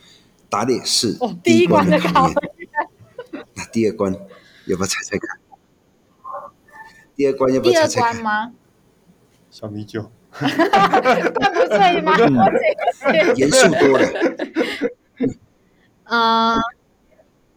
[0.49, 2.34] 打猎是第一关的考验。
[2.34, 4.14] 哦、 那第二关
[4.64, 5.38] 要不要猜猜看？
[7.14, 8.53] 第二关要不要猜猜看吗？
[9.51, 10.11] 小米酒。
[10.40, 12.16] 那不对吗？
[13.36, 14.09] 严肃多了。
[16.05, 16.57] 啊，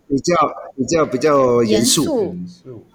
[0.08, 0.34] 比较
[0.76, 2.34] 比较比较严肃。
[2.34, 2.86] 严肃。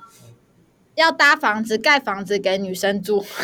[0.95, 3.25] 要搭房子，盖房子给女生住。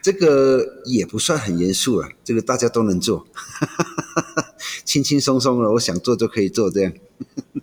[0.00, 3.26] 这个也不算很严肃啊，这个大家都能做，
[4.84, 6.92] 轻轻松松的，我想做就可以做这样。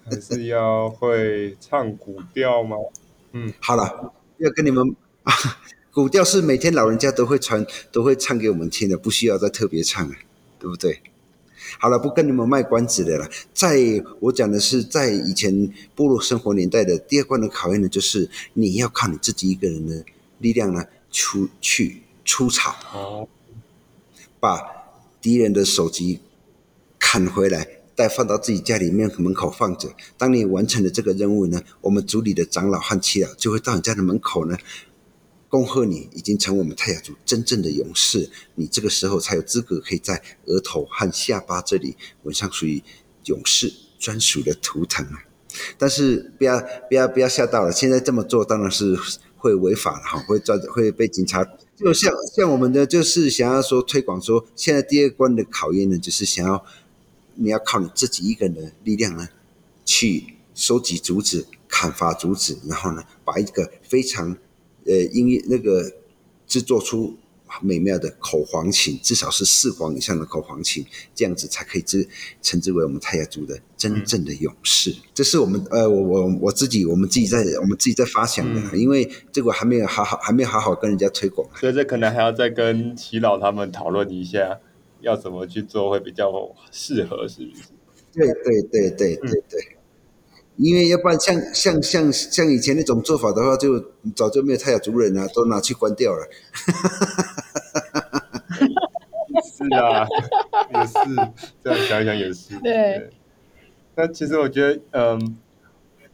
[0.03, 2.75] 还是要会唱古调吗？
[3.31, 5.33] 嗯，好了，要跟你们啊，
[5.91, 10.15] 古调是每天老人家都会传，都会唱给我们听的，不需要再特别唱了，
[10.59, 11.01] 对不对？
[11.79, 13.29] 好了，不跟你们卖关子的了。
[13.53, 13.77] 在
[14.19, 20.03] 我讲的是，在以前部落生活年代的第二关的考验呢，就是你要靠你自己一个人的
[20.39, 23.27] 力量呢，出去出草，
[24.39, 24.61] 把
[25.21, 26.19] 敌人的首级
[26.97, 29.89] 砍回来，再放到自己家里面门口放着。
[30.17, 34.57] 当你完成了这个任务呢，我们族里的长老和耆老就会到你家的门口呢。
[35.55, 42.83] 恭贺你已经成为我们泰雅族真正的勇士，你这个时候才有资格可以在额头和下巴这里纹上属于
[43.27, 45.23] 勇士专属的图腾啊！
[45.77, 48.99] 但是不要不要不要吓到了，现在这么做当然是
[49.37, 51.41] 会违法的哈，会抓会被警察。
[51.77, 56.65] 就像像我们的就是想要说推广说，现在第二关的考验呢，就是想要
[57.35, 59.29] 你要靠你自己一个人的力量呢，
[59.85, 64.35] 去收集竹子、砍伐竹子，然后呢，把一个非常。
[64.85, 65.91] 呃，音乐那个
[66.47, 67.17] 制作出
[67.61, 72.07] 美妙的口簧琴，至少是四簧以上的口簧琴，这样子才可以之
[72.41, 74.91] 称之为我们泰雅族的真正的勇士。
[74.91, 84.59] 嗯、这是我们呃，我我我自己，我们自己在我们自己在发想的，嗯、因为这个还没有好好，还没有好好跟人家推广，所以这可能还要再跟齐老他们讨论一下，
[85.01, 86.31] 要怎么去做会比较
[86.71, 87.63] 适合，是不是？
[88.13, 89.61] 对对对对对对。
[89.71, 89.74] 嗯
[90.57, 93.79] 因为要不然像像像像以前那种做法的话，就
[94.15, 96.27] 早就没有泰雅族人了，都拿去关掉了。
[99.43, 100.07] 是啊，
[100.73, 100.93] 也是
[101.63, 102.57] 这样想一想也是。
[102.59, 103.09] 对，对。
[103.95, 105.37] 那其实我觉得，嗯，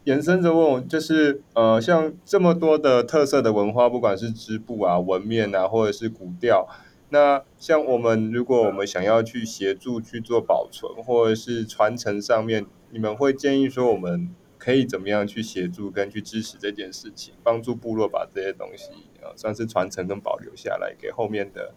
[0.06, 6.68] 延伸着问，就是呃，像这么多的特色的文化，不管是织布啊、纹面啊，或者是古调，
[7.12, 12.66] 那像我们如果我们想要去协助去做保存或者是传承上面。
[12.94, 18.90] 你们会建议说，我们可以怎么样去协助跟去支持这件事情，帮助部落把这些东西
[19.22, 21.74] 呃算是传承跟保留下来，给后面的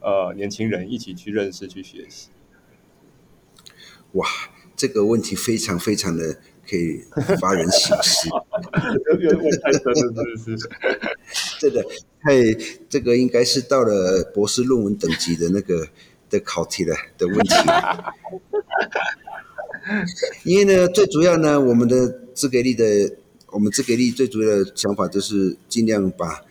[0.00, 2.30] 呃年轻人一起去认识、去学习。
[4.12, 4.26] 哇，
[4.74, 6.38] 这个问题非常非常的
[6.68, 7.02] 可以
[7.40, 8.28] 发人省思。
[9.62, 9.82] 太深
[10.14, 10.68] 了，是不是？
[11.60, 11.84] 这个
[12.22, 12.42] 太
[12.88, 15.86] 这个应该是到了博士论文等级的那个
[16.30, 17.54] 的考题了的问题。
[20.44, 23.14] 因为呢，最主要呢，我们的自给力的，
[23.50, 26.42] 我们自给力最主要的想法就是尽量把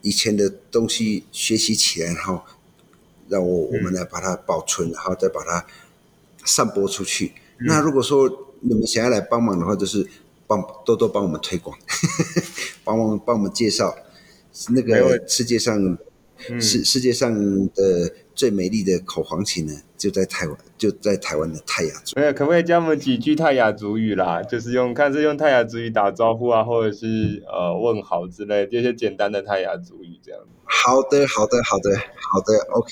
[0.00, 2.42] 以前的东西学习起来，然后
[3.28, 5.66] 让我我们来把它保存，然后再把它
[6.44, 7.32] 散播出去。
[7.58, 10.06] 嗯、那如果说你们想要来帮忙的话，就是
[10.46, 11.78] 帮多多帮我们推广，
[12.84, 13.94] 帮忙帮我们介绍
[14.70, 15.98] 那个世界上
[16.58, 17.32] 世、嗯、世界上
[17.68, 18.14] 的。
[18.34, 22.18] 最美丽的口簧琴呢，就在台湾，就在台湾的泰雅族。
[22.18, 24.42] 没有，可不可以教我们几句泰雅族语啦？
[24.42, 30.40] 就是用看是用泰雅族语打招呼啊，或者是呃问好之类，这些简单的泰雅族语这样。
[30.64, 32.90] 好的，好的，好的，好的，OK，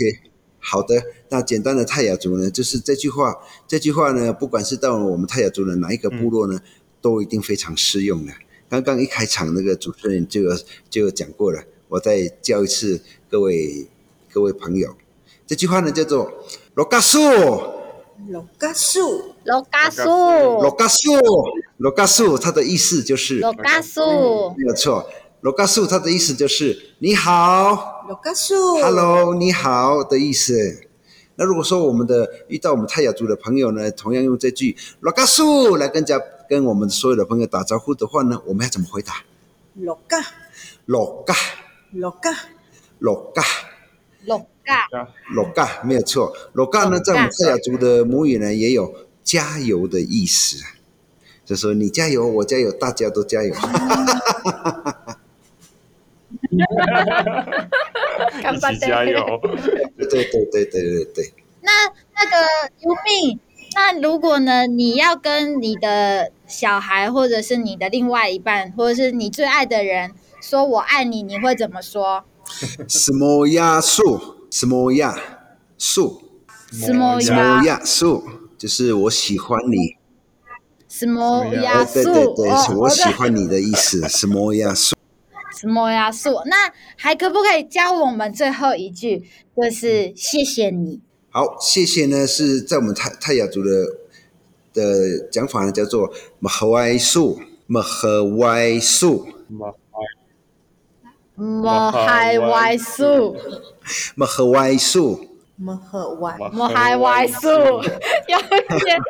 [0.63, 1.03] 好的。
[1.29, 3.37] 那简单的泰雅族呢，就是这句话，
[3.67, 6.63] 这句话呢，不管是到我们泰雅族的哪一个部落呢，嗯、
[7.01, 8.33] 都一定非常适用的。
[8.69, 10.51] 刚刚一开场那个主持人就有
[10.89, 13.87] 就有讲过了，我再教一次各位
[14.33, 14.97] 各位朋友。
[15.47, 16.33] 这句话呢叫做
[16.75, 17.19] “罗嘎树”，
[18.29, 21.11] 罗嘎树，罗嘎树，罗嘎树，
[21.79, 25.07] 罗嘎树，它的意思就是罗嘎树，没有错。
[25.41, 27.92] 罗嘎树，它的意思就是你好，
[28.83, 30.87] ，Hello，你好的意思。
[31.37, 39.23] 那如果说我们的遇到我们泰雅族的朋友呢，同样用这句“罗嘎苏”来跟家跟我们所有的朋友打招呼的话呢，我们要怎么回答？
[39.75, 40.19] 罗嘎，
[40.87, 41.35] 罗嘎，
[41.93, 42.31] 罗嘎，
[42.99, 43.45] 罗嘎，
[44.25, 44.47] 罗。
[45.35, 48.95] 罗嘎没有错，罗嘎呢，在我们泰雅族的母语呢，也有
[49.25, 50.63] 加油的意思，
[51.45, 53.55] 就说你加油，我加油，大家都加油。
[58.53, 59.41] 一起加油！
[59.99, 61.33] 对对对对对对。
[61.61, 61.71] 那
[62.17, 62.37] 那个
[62.81, 63.39] 尤米，
[63.75, 72.25] 那如果呢，你要跟你的小孩，或者是你的另外一半，或者是你最爱的人，说我爱你，你会怎么说？
[72.89, 73.81] 什么呀？
[73.81, 74.37] 树。
[74.51, 75.15] 什么呀？
[75.79, 76.23] 树，
[76.71, 77.19] 什么
[77.65, 77.81] 呀？
[77.83, 78.23] 树，
[78.59, 79.97] 就是我喜欢你。
[80.89, 81.83] 什么呀？
[81.87, 84.07] 树，对对对，我喜欢你的意思。
[84.09, 84.75] 什么呀？
[84.75, 84.95] 树。
[85.59, 86.11] 什么呀？
[86.11, 89.23] 素，那还可不可以教我们最后一句，
[89.57, 91.01] 就是谢谢你。
[91.31, 93.71] 好，谢谢呢，是在我们泰泰雅族的
[94.73, 99.73] 的讲法呢，叫做马和歪素，马和歪素，马
[101.35, 103.37] 马海歪素，
[104.15, 105.32] 马和歪素。
[105.63, 107.49] 么和歪，么还歪素，
[108.29, 108.39] 要
[108.79, 109.01] 先，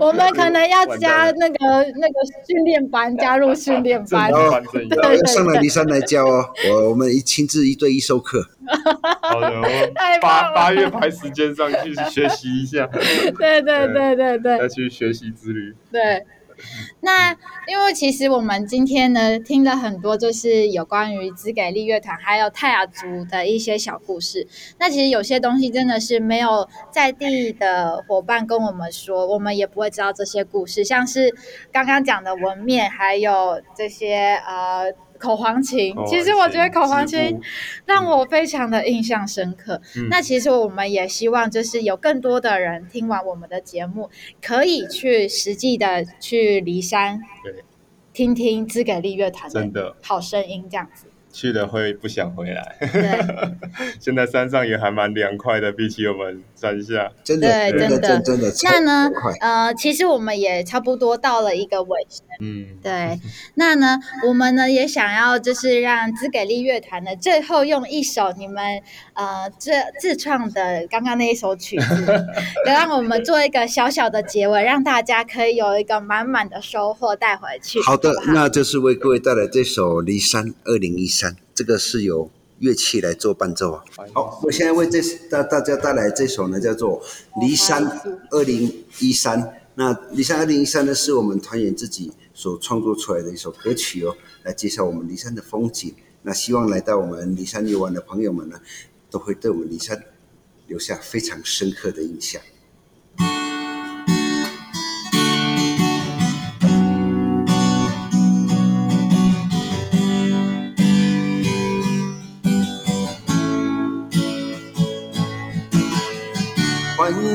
[0.00, 1.56] 我们可能要加那个
[1.96, 2.14] 那个
[2.46, 8.44] 训练班，加入训练班，哦，对，上来离山来教哦，我我们一亲自一对一授课。
[9.22, 12.86] 好的，我八八月排时间上去学习一下。
[13.38, 15.74] 对对对对对，要去学习之旅。
[15.92, 16.24] 对。
[17.00, 17.32] 那
[17.66, 24.46] 因为其实我们今天呢听了很多，就是有关于只给力乐团还有泰雅族的一些小故事。
[24.78, 30.84] 那其实有些东西真的是没有在地的伙伴跟我们说，我们也不会知道这些故事。
[30.84, 31.34] 像是
[31.72, 34.92] 刚刚讲的纹面，还有这些呃。
[35.20, 37.38] 口簧琴，其实我觉得口簧琴
[37.84, 39.80] 让我非常的印象深刻。
[39.96, 44.08] 嗯、那其实我们也希望，就是有更多的人听完我们的节目，
[44.42, 47.62] 可以去实际的去骊山，对，
[48.14, 49.94] 听听资给力乐团的。
[50.02, 51.06] 好声音，这样子。
[51.32, 52.76] 去了会不想回来。
[54.00, 59.10] 现在山上也还蛮凉快的，比起我们山下，真的，对，真的，真的，那呢，
[59.40, 62.26] 呃，其实我们也差不多到了一个尾声。
[62.40, 63.18] 嗯，对。
[63.54, 68.80] 那呢，我们呢也想要就是让资给力乐团呢最后用一首你们
[69.14, 69.70] 呃自
[70.00, 72.26] 自创的刚刚那一首曲子，
[72.66, 77.78] 让我们做一个小小的结尾，让大家可以有一个满满的收获带回去。
[77.82, 81.18] 好的，好好那就是为各位带来这首《离山二零一三》。
[81.60, 82.30] 这个是由
[82.60, 83.84] 乐器来做伴奏啊。
[84.14, 84.98] 好，我现在为这
[85.28, 86.98] 大大家带来这首呢，叫做
[87.46, 87.86] 《梨山
[88.30, 89.38] 二零一三》。
[89.74, 95.94] 那《梨山二零一三》呢，是我们团员自己所创作出来的一首歌曲哦，来介绍我们梨山的风景。
[96.22, 98.58] 那希望来到我们梨山游玩的朋友们呢，
[99.10, 100.02] 都会对我们梨山
[100.66, 102.40] 留下非常深刻的印象。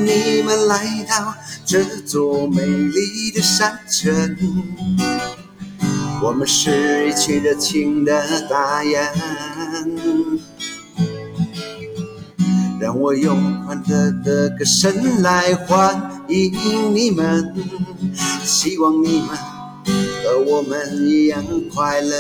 [0.06, 1.34] 你们来到
[1.66, 4.38] 这座美丽的山城，
[6.22, 9.12] 我们是一群热情的大雁，
[12.80, 13.36] 让我用
[13.66, 16.54] 欢乐的歌声来欢迎
[16.94, 17.52] 你们，
[18.44, 19.30] 希望你们
[20.24, 21.44] 和我们一样
[21.74, 22.16] 快乐。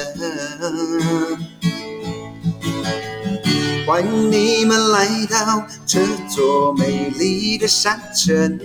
[3.85, 8.59] 欢迎你们来到这座美丽的山城，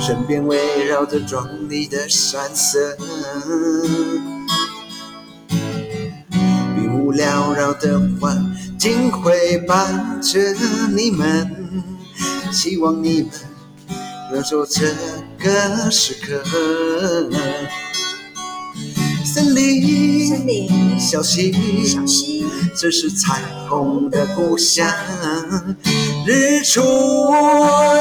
[0.00, 2.96] 身边围绕着壮丽的山色，
[6.76, 10.38] 云雾缭绕的环境会伴着
[10.94, 11.84] 你们，
[12.50, 13.30] 希望你们
[14.32, 14.86] 享受这
[15.38, 16.42] 个时刻。
[19.34, 21.52] 森林，森林，小溪，
[21.84, 22.46] 小溪。
[22.76, 24.86] 这是彩虹的故乡，
[26.24, 26.80] 日出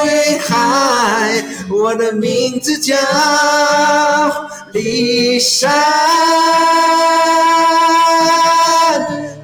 [0.05, 2.95] 云海，我的名字叫
[4.73, 5.73] 丽山。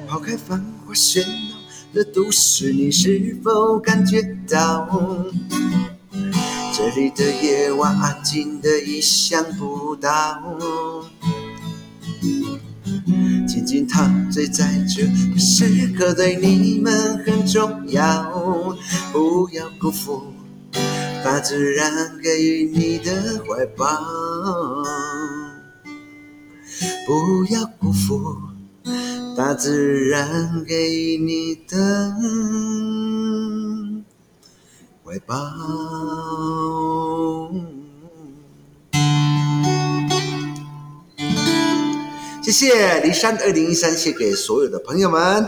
[0.06, 1.56] 抛开繁华喧闹
[1.92, 4.88] 的都市，你是否感觉到
[6.72, 10.40] 这里的夜晚安静得意想不到？
[13.50, 18.78] 静静陶醉在这个时刻，对你们很重要。
[19.12, 20.22] 不要辜负
[21.24, 23.84] 大自然给予你的怀抱，
[27.08, 28.36] 不要辜负
[29.36, 32.14] 大自然给予你的
[35.04, 35.34] 怀抱。
[42.50, 45.46] 谢谢梨山二零一三，献给所有的朋友们。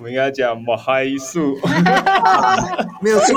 [0.00, 1.58] 我应该讲莫嗨素，
[3.02, 3.34] 没有错，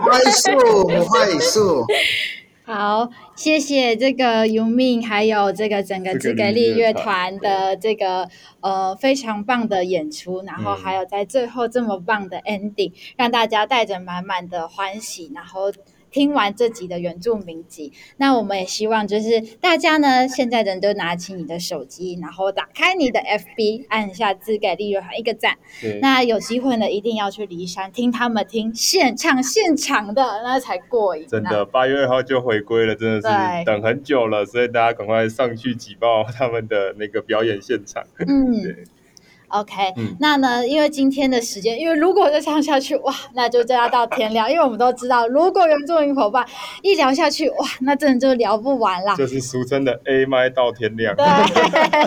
[0.00, 1.84] 莫嗨素，莫嗨素。
[2.64, 15.70] 好，谢谢这个尤敏，还有这个整个兹给利乐团的这个呃非常棒的演出，然后还有在最后这么棒的 ending，让大家带着满满的欢喜，然后。
[16.12, 17.92] 听完这集的原住民集。
[18.18, 25.56] 那我们也希望就是大家呢，现在人都拿起你的手机，然后打开你的 FB，按下字给力乐团一个赞。
[26.00, 31.26] 那有机会呢，一定要去骊山听他们听现唱现场的，那才过瘾。
[31.26, 38.04] 真的，八月二号就回归了，真的是等很久了，所以大家赶快上去挤爆他们的那个表演现场。
[38.28, 38.52] 嗯。
[38.62, 38.76] 对
[39.52, 40.66] OK，、嗯、那呢？
[40.66, 44.50] 因为今天的时间，因为如果再唱下去，哇，那就真要到天亮。
[44.50, 46.44] 因为我们都知道，如果原住民伙伴
[46.82, 49.14] 一聊下去，哇，那真的就聊不完了。
[49.16, 51.14] 就是俗称的 A 麦到天亮。
[51.14, 51.26] 对，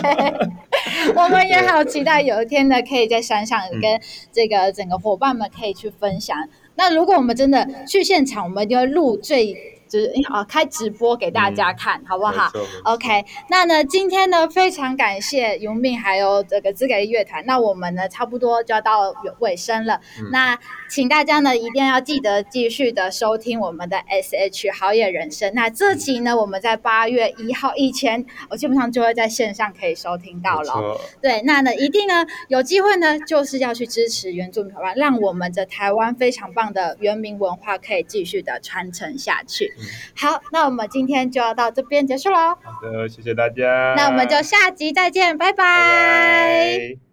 [1.14, 4.00] 我们也好期待有一天呢，可以在山上跟
[4.32, 6.36] 这个整个伙伴们可以去分享。
[6.36, 9.75] 嗯、那如果我们真的去现场，我们一定会录最。
[9.96, 12.50] 就是啊，开直播给大家看，嗯、好不好
[12.84, 17.44] ？OK，那呢，今天呢，非常感谢永敏还有这个资给力乐团。
[17.46, 19.98] 那我们呢，差不多就要到尾声了。
[20.20, 20.58] 嗯、那
[20.88, 25.52] 请大家呢，一定要记得继续的收听我们的 SH 好野人生。
[25.54, 30.98] 那这集呢，我们在八月一号以前，我基本上就会在线上可以收听到了。
[31.20, 39.72] 对，那呢，一定呢，有机会呢，就是要去支持原住民伙伴，让我们的台湾非常棒的原民文化可以继续的传承下去。
[40.16, 42.56] 好，那我们今天就要到这边结束喽。
[42.62, 43.94] 好的，谢谢大家。
[43.96, 45.56] 那我们就下集再见，拜拜。
[45.56, 47.05] 拜拜。